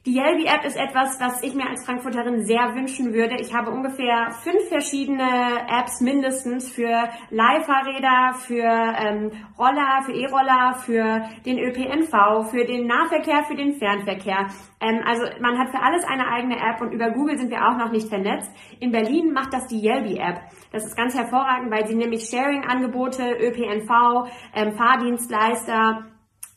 Die 0.06 0.14
Yelby-App 0.14 0.64
ist 0.64 0.76
etwas, 0.76 1.20
was 1.20 1.42
ich 1.42 1.54
mir 1.54 1.68
als 1.68 1.84
Frankfurterin 1.84 2.44
sehr 2.44 2.74
wünschen 2.74 3.12
würde. 3.12 3.36
Ich 3.40 3.52
habe 3.52 3.70
ungefähr 3.70 4.30
fünf 4.30 4.68
verschiedene 4.68 5.26
Apps 5.68 6.00
mindestens 6.00 6.70
für 6.70 7.08
Leihfahrräder, 7.30 8.34
für 8.34 8.62
ähm, 8.62 9.30
Roller, 9.58 10.02
für 10.06 10.12
E-Roller, 10.12 10.74
für 10.74 11.28
den 11.44 11.58
ÖPNV, 11.58 12.48
für 12.50 12.64
den 12.64 12.86
Nahverkehr, 12.86 13.42
für 13.44 13.56
den 13.56 13.74
Fernverkehr. 13.74 14.46
Ähm, 14.80 15.02
also 15.04 15.24
man 15.40 15.58
hat 15.58 15.70
für 15.70 15.82
alles 15.82 16.04
eine 16.04 16.28
eigene 16.28 16.56
App 16.56 16.80
und 16.80 16.92
über 16.92 17.10
Google 17.10 17.36
sind 17.36 17.50
wir 17.50 17.66
auch 17.66 17.76
noch 17.76 17.90
nicht 17.90 18.08
vernetzt. 18.08 18.50
In 18.78 18.92
Berlin 18.92 19.32
macht 19.32 19.52
das 19.52 19.66
die 19.66 19.80
Yelby-App. 19.80 20.40
Das 20.70 20.84
ist 20.84 20.96
ganz 20.96 21.16
hervorragend, 21.16 21.72
weil 21.72 21.86
sie 21.86 21.96
nämlich 21.96 22.28
Sharing-Angebote, 22.28 23.24
ÖPNV, 23.40 24.30
ähm, 24.54 24.72
Fahrdienstleister, 24.76 26.06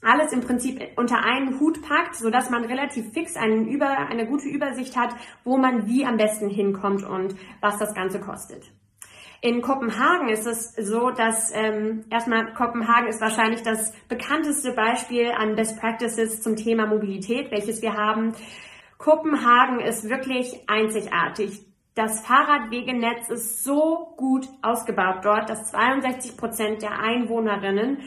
alles 0.02 0.34
im 0.34 0.42
Prinzip 0.42 0.82
unter 0.96 1.24
einen 1.24 1.60
Hut 1.60 1.82
packt, 1.82 2.16
so 2.16 2.30
dass 2.30 2.50
man 2.50 2.66
relativ 2.66 3.12
fix 3.14 3.36
einen 3.36 3.68
Über, 3.68 3.98
eine 4.10 4.26
gute 4.26 4.48
Übersicht 4.48 4.98
hat, 4.98 5.16
wo 5.44 5.58
man 5.58 5.88
wie 5.88 6.06
am 6.06 6.18
besten 6.18 6.50
hinkommt 6.50 7.04
und 7.04 7.36
was 7.60 7.78
das 7.78 7.94
Ganze 7.94 8.20
kostet. 8.20 8.72
In 9.44 9.62
Kopenhagen 9.62 10.30
ist 10.30 10.46
es 10.46 10.76
so, 10.76 11.10
dass 11.10 11.52
ähm, 11.56 12.06
erstmal 12.12 12.54
Kopenhagen 12.54 13.08
ist 13.08 13.22
wahrscheinlich 13.22 13.64
das 13.64 13.92
bekannteste 14.08 14.74
Beispiel 14.74 15.32
an 15.32 15.56
Best 15.56 15.80
Practices 15.80 16.42
zum 16.44 16.56
Thema 16.56 16.86
Mobilität, 16.86 17.50
welches 17.50 17.82
wir 17.82 17.96
haben. 17.96 18.36
Kopenhagen 19.00 19.80
ist 19.80 20.08
wirklich 20.08 20.62
einzigartig. 20.68 21.66
Das 21.96 22.26
Fahrradwegenetz 22.26 23.30
ist 23.30 23.64
so 23.64 24.14
gut 24.16 24.48
ausgebaut 24.62 25.26
dort, 25.26 25.50
dass 25.50 25.72
62 25.72 26.38
Prozent 26.38 26.84
der 26.84 27.00
Einwohnerinnen 27.00 27.98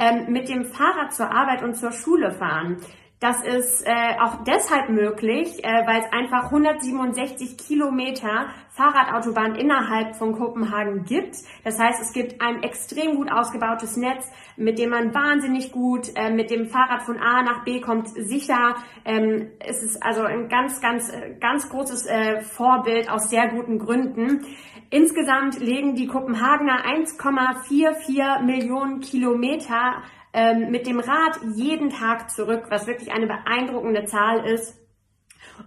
ähm, 0.00 0.32
mit 0.32 0.48
dem 0.48 0.64
Fahrrad 0.64 1.12
zur 1.12 1.30
Arbeit 1.30 1.62
und 1.62 1.74
zur 1.74 1.92
Schule 1.92 2.32
fahren. 2.32 2.78
Das 3.20 3.42
ist 3.42 3.86
äh, 3.86 4.18
auch 4.18 4.44
deshalb 4.44 4.88
möglich, 4.88 5.62
äh, 5.62 5.86
weil 5.86 6.00
es 6.00 6.10
einfach 6.10 6.44
167 6.44 7.58
Kilometer 7.58 8.46
Fahrradautobahn 8.70 9.56
innerhalb 9.56 10.16
von 10.16 10.32
Kopenhagen 10.32 11.04
gibt. 11.04 11.36
Das 11.62 11.78
heißt, 11.78 12.00
es 12.00 12.14
gibt 12.14 12.40
ein 12.40 12.62
extrem 12.62 13.16
gut 13.16 13.30
ausgebautes 13.30 13.98
Netz, 13.98 14.26
mit 14.56 14.78
dem 14.78 14.88
man 14.88 15.14
wahnsinnig 15.14 15.70
gut 15.70 16.12
äh, 16.14 16.30
mit 16.30 16.50
dem 16.50 16.68
Fahrrad 16.68 17.02
von 17.02 17.18
A 17.18 17.42
nach 17.42 17.62
B 17.62 17.82
kommt, 17.82 18.08
sicher. 18.08 18.76
Ähm, 19.04 19.50
es 19.58 19.82
ist 19.82 20.02
also 20.02 20.22
ein 20.22 20.48
ganz, 20.48 20.80
ganz, 20.80 21.12
äh, 21.12 21.34
ganz 21.38 21.68
großes 21.68 22.06
äh, 22.06 22.40
Vorbild 22.40 23.10
aus 23.10 23.28
sehr 23.28 23.48
guten 23.48 23.78
Gründen. 23.78 24.46
Insgesamt 24.88 25.60
legen 25.60 25.94
die 25.94 26.06
Kopenhagener 26.06 26.86
1,44 26.86 28.42
Millionen 28.44 29.00
Kilometer 29.00 30.02
ähm, 30.32 30.70
mit 30.70 30.86
dem 30.86 31.00
Rad 31.00 31.40
jeden 31.54 31.90
Tag 31.90 32.30
zurück, 32.30 32.64
was 32.68 32.86
wirklich 32.86 33.12
eine 33.12 33.26
beeindruckende 33.26 34.04
Zahl 34.04 34.44
ist. 34.46 34.76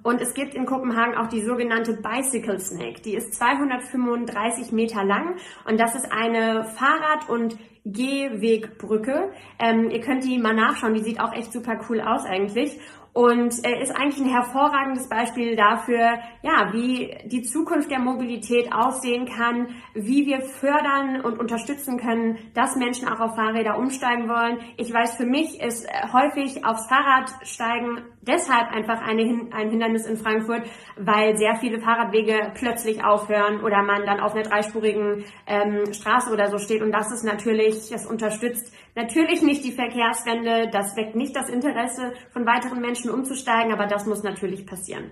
Und 0.01 0.21
es 0.21 0.33
gibt 0.33 0.55
in 0.55 0.65
Kopenhagen 0.65 1.15
auch 1.15 1.27
die 1.27 1.41
sogenannte 1.41 1.93
Bicycle 1.93 2.59
Snake. 2.59 3.01
Die 3.01 3.15
ist 3.15 3.35
235 3.35 4.71
Meter 4.71 5.03
lang 5.03 5.35
und 5.65 5.79
das 5.79 5.95
ist 5.95 6.11
eine 6.11 6.65
Fahrrad- 6.65 7.29
und 7.29 7.57
Gehwegbrücke. 7.85 9.31
Ähm, 9.59 9.89
ihr 9.89 10.01
könnt 10.01 10.23
die 10.23 10.37
mal 10.37 10.53
nachschauen, 10.53 10.93
die 10.93 11.03
sieht 11.03 11.19
auch 11.19 11.33
echt 11.33 11.51
super 11.51 11.79
cool 11.89 12.01
aus 12.01 12.25
eigentlich 12.25 12.79
und 13.13 13.63
äh, 13.63 13.81
ist 13.81 13.95
eigentlich 13.95 14.19
ein 14.19 14.29
hervorragendes 14.29 15.07
Beispiel 15.07 15.55
dafür, 15.55 16.17
ja, 16.41 16.73
wie 16.73 17.15
die 17.25 17.43
Zukunft 17.43 17.91
der 17.91 17.99
Mobilität 17.99 18.73
aussehen 18.73 19.25
kann, 19.25 19.67
wie 19.93 20.25
wir 20.25 20.41
fördern 20.41 21.21
und 21.21 21.39
unterstützen 21.39 21.97
können, 21.97 22.39
dass 22.55 22.75
Menschen 22.75 23.07
auch 23.07 23.19
auf 23.19 23.35
Fahrräder 23.35 23.77
umsteigen 23.77 24.27
wollen. 24.27 24.57
Ich 24.77 24.91
weiß, 24.91 25.15
für 25.15 25.25
mich 25.25 25.61
ist 25.61 25.85
äh, 25.85 25.91
häufig 26.11 26.65
aufs 26.65 26.87
Fahrrad 26.87 27.29
steigen 27.43 28.03
deshalb 28.27 28.71
einfach 28.71 29.01
eine, 29.01 29.47
ein 29.51 29.69
Hindernis 29.69 30.05
in 30.05 30.17
Frankfurt, 30.17 30.63
weil 30.97 31.37
sehr 31.37 31.55
viele 31.55 31.79
Fahrradwege 31.79 32.51
plötzlich 32.55 33.03
aufhören 33.03 33.61
oder 33.61 33.83
man 33.83 34.05
dann 34.05 34.19
auf 34.19 34.33
einer 34.33 34.43
dreispurigen 34.43 35.25
ähm, 35.45 35.93
Straße 35.93 36.31
oder 36.31 36.49
so 36.49 36.57
steht. 36.57 36.81
Und 36.81 36.91
das 36.91 37.11
ist 37.11 37.23
natürlich, 37.23 37.89
das 37.89 38.05
unterstützt 38.05 38.73
natürlich 38.95 39.41
nicht 39.41 39.63
die 39.63 39.71
Verkehrswende, 39.71 40.69
das 40.71 40.95
weckt 40.95 41.15
nicht 41.15 41.35
das 41.35 41.49
Interesse 41.49 42.13
von 42.31 42.45
weiteren 42.45 42.79
Menschen 42.79 43.02
umzusteigen, 43.11 43.71
aber 43.71 43.87
das 43.87 44.05
muss 44.05 44.23
natürlich 44.23 44.65
passieren. 44.65 45.11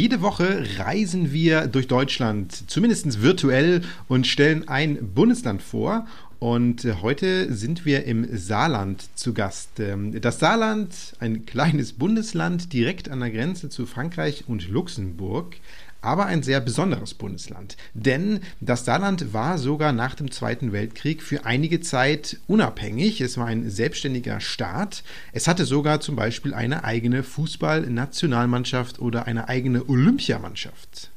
Jede 0.00 0.22
Woche 0.22 0.64
reisen 0.78 1.32
wir 1.32 1.66
durch 1.66 1.86
Deutschland, 1.86 2.70
zumindest 2.70 3.22
virtuell, 3.22 3.82
und 4.08 4.26
stellen 4.26 4.66
ein 4.66 5.12
Bundesland 5.14 5.60
vor. 5.60 6.06
Und 6.38 6.86
heute 7.02 7.52
sind 7.52 7.84
wir 7.84 8.04
im 8.04 8.26
Saarland 8.34 9.10
zu 9.14 9.34
Gast. 9.34 9.78
Ähm, 9.78 10.18
das 10.20 10.38
Saarland, 10.38 10.94
ein 11.18 11.44
kleines 11.44 11.92
Bundesland 11.92 12.72
direkt 12.72 13.10
an 13.10 13.20
der 13.20 13.30
Grenze 13.30 13.68
zu 13.68 13.84
Frankreich 13.84 14.44
und 14.46 14.68
Luxemburg, 14.70 15.56
aber 16.02 16.26
ein 16.26 16.42
sehr 16.42 16.60
besonderes 16.60 17.14
Bundesland. 17.14 17.76
Denn 17.94 18.40
das 18.60 18.84
Saarland 18.84 19.32
war 19.32 19.58
sogar 19.58 19.92
nach 19.92 20.14
dem 20.14 20.30
Zweiten 20.30 20.72
Weltkrieg 20.72 21.22
für 21.22 21.44
einige 21.44 21.80
Zeit 21.80 22.38
unabhängig. 22.46 23.20
Es 23.20 23.36
war 23.36 23.46
ein 23.46 23.68
selbstständiger 23.70 24.40
Staat. 24.40 25.02
Es 25.32 25.48
hatte 25.48 25.64
sogar 25.64 26.00
zum 26.00 26.16
Beispiel 26.16 26.54
eine 26.54 26.84
eigene 26.84 27.22
Fußballnationalmannschaft 27.22 28.98
oder 28.98 29.26
eine 29.26 29.48
eigene 29.48 29.88
Olympiamannschaft. 29.88 31.09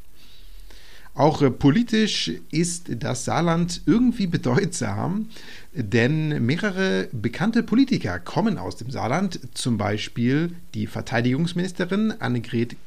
Auch 1.16 1.44
äh, 1.44 1.52
politisch 1.52 2.32
ist 2.50 2.86
das 2.90 3.26
Saarland 3.26 3.82
irgendwie 3.86 4.26
bedeutsam, 4.26 5.30
denn 5.74 6.44
mehrere 6.44 7.08
bekannte 7.12 7.62
Politiker 7.62 8.20
kommen 8.20 8.58
aus 8.58 8.78
dem 8.78 8.90
Saarland, 8.90 9.40
zum 9.54 9.78
Beispiel 9.78 10.56
die 10.74 10.88
Verteidigungsministerin 10.88 12.14
Annegret 12.20 12.78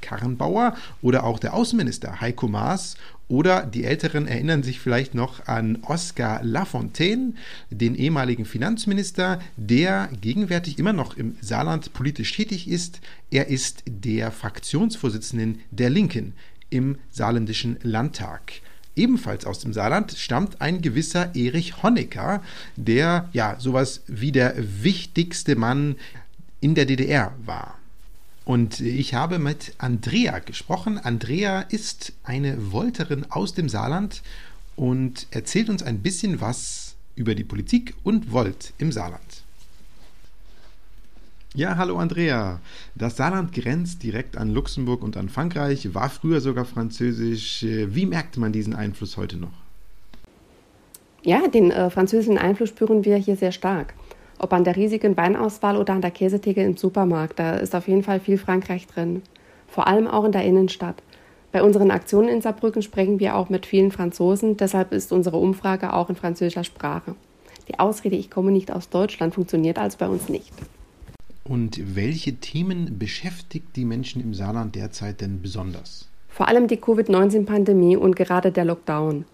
Karrenbauer 0.00 0.74
oder 1.00 1.22
auch 1.22 1.38
der 1.38 1.54
Außenminister 1.54 2.20
Heiko 2.20 2.48
Maas 2.48 2.96
oder 3.28 3.64
die 3.66 3.84
Älteren 3.84 4.26
erinnern 4.26 4.62
sich 4.64 4.80
vielleicht 4.80 5.14
noch 5.14 5.46
an 5.46 5.78
Oskar 5.82 6.42
Lafontaine, 6.42 7.34
den 7.70 7.94
ehemaligen 7.94 8.44
Finanzminister, 8.44 9.40
der 9.56 10.08
gegenwärtig 10.20 10.78
immer 10.78 10.92
noch 10.92 11.16
im 11.16 11.36
Saarland 11.40 11.92
politisch 11.92 12.32
tätig 12.32 12.68
ist. 12.68 13.00
Er 13.30 13.48
ist 13.48 13.82
der 13.88 14.30
Fraktionsvorsitzenden 14.30 15.60
der 15.70 15.90
Linken 15.90 16.34
im 16.70 16.98
saarländischen 17.10 17.78
Landtag. 17.82 18.52
Ebenfalls 18.96 19.44
aus 19.44 19.58
dem 19.58 19.72
Saarland 19.72 20.12
stammt 20.12 20.60
ein 20.60 20.80
gewisser 20.80 21.34
Erich 21.34 21.82
Honecker, 21.82 22.42
der 22.76 23.28
ja 23.32 23.60
sowas 23.60 24.02
wie 24.06 24.32
der 24.32 24.54
wichtigste 24.56 25.54
Mann 25.54 25.96
in 26.60 26.74
der 26.74 26.86
DDR 26.86 27.34
war. 27.44 27.78
Und 28.46 28.80
ich 28.80 29.12
habe 29.12 29.38
mit 29.38 29.74
Andrea 29.78 30.38
gesprochen. 30.38 30.98
Andrea 30.98 31.62
ist 31.62 32.12
eine 32.22 32.72
Volterin 32.72 33.26
aus 33.28 33.54
dem 33.54 33.68
Saarland 33.68 34.22
und 34.76 35.26
erzählt 35.30 35.68
uns 35.68 35.82
ein 35.82 35.98
bisschen 35.98 36.40
was 36.40 36.94
über 37.16 37.34
die 37.34 37.44
Politik 37.44 37.94
und 38.04 38.32
Volt 38.32 38.72
im 38.78 38.92
Saarland. 38.92 39.25
Ja, 41.56 41.78
hallo 41.78 41.96
Andrea. 41.96 42.60
Das 42.96 43.16
Saarland 43.16 43.50
grenzt 43.50 44.02
direkt 44.02 44.36
an 44.36 44.50
Luxemburg 44.50 45.02
und 45.02 45.16
an 45.16 45.30
Frankreich, 45.30 45.94
war 45.94 46.10
früher 46.10 46.42
sogar 46.42 46.66
französisch. 46.66 47.64
Wie 47.64 48.04
merkt 48.04 48.36
man 48.36 48.52
diesen 48.52 48.74
Einfluss 48.74 49.16
heute 49.16 49.38
noch? 49.38 49.54
Ja, 51.22 51.48
den 51.48 51.70
äh, 51.70 51.88
französischen 51.88 52.36
Einfluss 52.36 52.68
spüren 52.68 53.06
wir 53.06 53.16
hier 53.16 53.36
sehr 53.36 53.52
stark. 53.52 53.94
Ob 54.38 54.52
an 54.52 54.64
der 54.64 54.76
riesigen 54.76 55.16
Weinauswahl 55.16 55.78
oder 55.78 55.94
an 55.94 56.02
der 56.02 56.10
Käsetheke 56.10 56.62
im 56.62 56.76
Supermarkt, 56.76 57.38
da 57.38 57.54
ist 57.54 57.74
auf 57.74 57.88
jeden 57.88 58.02
Fall 58.02 58.20
viel 58.20 58.36
Frankreich 58.36 58.86
drin. 58.86 59.22
Vor 59.66 59.86
allem 59.86 60.08
auch 60.08 60.24
in 60.24 60.32
der 60.32 60.44
Innenstadt. 60.44 61.02
Bei 61.52 61.62
unseren 61.62 61.90
Aktionen 61.90 62.28
in 62.28 62.42
Saarbrücken 62.42 62.82
sprechen 62.82 63.18
wir 63.18 63.34
auch 63.34 63.48
mit 63.48 63.64
vielen 63.64 63.92
Franzosen, 63.92 64.58
deshalb 64.58 64.92
ist 64.92 65.10
unsere 65.10 65.38
Umfrage 65.38 65.94
auch 65.94 66.10
in 66.10 66.16
französischer 66.16 66.64
Sprache. 66.64 67.14
Die 67.68 67.78
Ausrede, 67.78 68.16
ich 68.16 68.30
komme 68.30 68.52
nicht 68.52 68.70
aus 68.70 68.90
Deutschland, 68.90 69.34
funktioniert 69.34 69.78
also 69.78 69.96
bei 69.96 70.06
uns 70.06 70.28
nicht. 70.28 70.52
Und 71.48 71.94
welche 71.94 72.34
Themen 72.34 72.98
beschäftigt 72.98 73.76
die 73.76 73.84
Menschen 73.84 74.20
im 74.20 74.34
Saarland 74.34 74.74
derzeit 74.74 75.20
denn 75.20 75.42
besonders? 75.42 76.08
Vor 76.28 76.48
allem 76.48 76.66
die 76.66 76.76
Covid-19-Pandemie 76.76 77.96
und 77.96 78.16
gerade 78.16 78.50
der 78.50 78.64
Lockdown. 78.64 79.24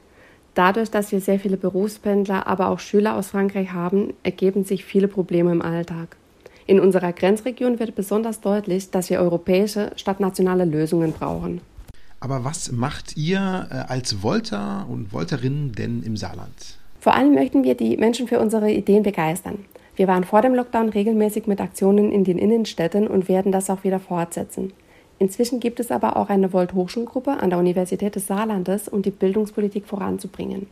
Dadurch, 0.55 0.91
dass 0.91 1.11
wir 1.11 1.23
sehr 1.23 1.41
viele 1.41 1.57
Berufspendler, 1.57 2.47
aber 2.47 2.69
auch 2.69 2.81
Schüler 2.81 3.17
aus 3.17 3.29
Frankreich 3.29 3.73
haben, 3.73 4.13
ergeben 4.25 4.65
sich 4.65 4.85
viele 4.85 5.09
Probleme 5.09 5.53
im 5.53 5.63
Alltag. 5.63 6.17
In 6.67 6.81
unserer 6.81 7.15
Grenzregion 7.15 7.79
wird 7.79 7.95
besonders 7.95 8.43
deutlich, 8.43 8.91
dass 8.91 9.09
wir 9.09 9.19
europäische 9.19 9.93
statt 9.97 10.21
nationale 10.21 10.67
Lösungen 10.67 11.13
brauchen. 11.13 11.63
Aber 12.21 12.45
was 12.45 12.71
macht 12.71 13.17
ihr 13.17 13.69
äh, 13.71 13.91
als 13.91 14.13
Volter 14.13 14.87
und 14.89 15.13
Volterinnen 15.13 15.73
denn 15.73 16.03
im 16.03 16.19
Saarland? 16.19 16.77
Vor 17.01 17.15
allem 17.15 17.35
möchten 17.35 17.65
wir 17.65 17.75
die 17.75 17.97
Menschen 17.97 18.29
für 18.29 18.39
unsere 18.39 18.71
Ideen 18.71 19.03
begeistern. 19.03 19.65
Wir 19.97 20.09
waren 20.09 20.25
vor 20.25 20.41
dem 20.41 20.55
Lockdown 20.55 20.89
regelmäßig 20.89 21.47
mit 21.47 21.61
Aktionen 21.61 22.13
in 22.13 22.25
den 22.25 22.39
Innenstädten 22.39 23.07
und 23.07 23.29
werden 23.29 23.53
das 23.53 23.69
auch 23.69 23.85
wieder 23.85 24.01
fortsetzen. 24.01 24.73
Inzwischen 25.19 25.61
gibt 25.61 25.79
es 25.81 25.91
aber 25.91 26.17
auch 26.17 26.31
eine 26.31 26.53
Volt-Hochschulgruppe 26.53 27.31
an 27.31 27.51
der 27.51 27.59
Universität 27.59 28.17
des 28.17 28.27
Saarlandes, 28.27 28.89
um 28.89 29.03
die 29.03 29.11
Bildungspolitik 29.11 29.87
voranzubringen. 29.87 30.67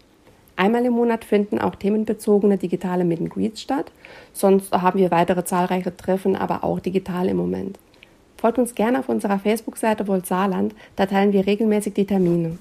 Einmal 0.57 0.85
im 0.85 0.95
Monat 0.95 1.25
finden 1.25 1.59
auch 1.59 1.75
themenbezogene 1.75 2.59
digitale 2.59 3.05
Meet 3.05 3.31
Greets 3.31 3.61
statt. 3.63 3.93
Sonst 4.33 4.73
haben 4.73 4.99
wir 4.99 5.11
weitere 5.11 5.45
zahlreiche 5.45 5.97
Treffen, 5.97 6.37
aber 6.37 6.65
auch 6.65 6.81
digital 6.81 7.29
im 7.29 7.37
Moment. 7.37 7.79
Folgt 8.37 8.59
uns 8.59 8.75
gerne 8.75 8.99
auf 8.99 9.09
unserer 9.09 9.39
Facebook-Seite 9.39 10.09
Volt 10.09 10.27
Saarland, 10.27 10.75
da 10.97 11.07
teilen 11.07 11.33
wir 11.33 11.47
regelmäßig 11.47 11.95
die 11.95 12.07
Termine. 12.07 12.59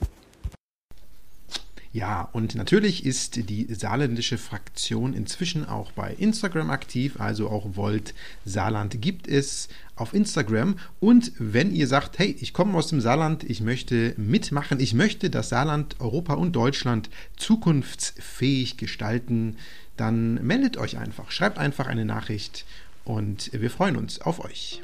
Ja, 1.91 2.29
und 2.33 2.53
natürlich 2.53 3.03
ist 3.03 3.49
die 3.49 3.65
saarländische 3.73 4.37
Fraktion 4.37 5.13
inzwischen 5.13 5.67
auch 5.67 5.91
bei 5.91 6.13
Instagram 6.13 6.69
aktiv, 6.69 7.19
also 7.19 7.49
auch 7.49 7.75
Volt 7.75 8.13
Saarland 8.45 9.01
gibt 9.01 9.27
es 9.27 9.69
auf 9.95 10.13
Instagram. 10.13 10.77
Und 10.99 11.31
wenn 11.39 11.73
ihr 11.73 11.87
sagt, 11.87 12.19
hey, 12.19 12.35
ich 12.39 12.53
komme 12.53 12.77
aus 12.77 12.89
dem 12.89 13.01
Saarland, 13.01 13.43
ich 13.43 13.61
möchte 13.61 14.13
mitmachen, 14.17 14.79
ich 14.79 14.93
möchte 14.93 15.31
das 15.31 15.49
Saarland, 15.49 15.95
Europa 15.99 16.35
und 16.35 16.55
Deutschland 16.55 17.09
zukunftsfähig 17.37 18.77
gestalten, 18.77 19.57
dann 19.97 20.35
meldet 20.45 20.77
euch 20.77 20.99
einfach, 20.99 21.31
schreibt 21.31 21.57
einfach 21.57 21.87
eine 21.87 22.05
Nachricht 22.05 22.65
und 23.03 23.49
wir 23.51 23.71
freuen 23.71 23.97
uns 23.97 24.21
auf 24.21 24.39
euch. 24.45 24.83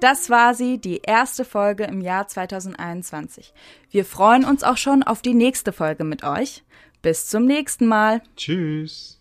Das 0.00 0.30
war 0.30 0.54
sie, 0.54 0.78
die 0.78 1.00
erste 1.02 1.44
Folge 1.44 1.84
im 1.84 2.00
Jahr 2.00 2.28
2021. 2.28 3.52
Wir 3.90 4.04
freuen 4.04 4.44
uns 4.44 4.62
auch 4.62 4.76
schon 4.76 5.02
auf 5.02 5.22
die 5.22 5.34
nächste 5.34 5.72
Folge 5.72 6.04
mit 6.04 6.22
euch. 6.22 6.62
Bis 7.02 7.26
zum 7.26 7.46
nächsten 7.46 7.86
Mal. 7.86 8.22
Tschüss. 8.36 9.17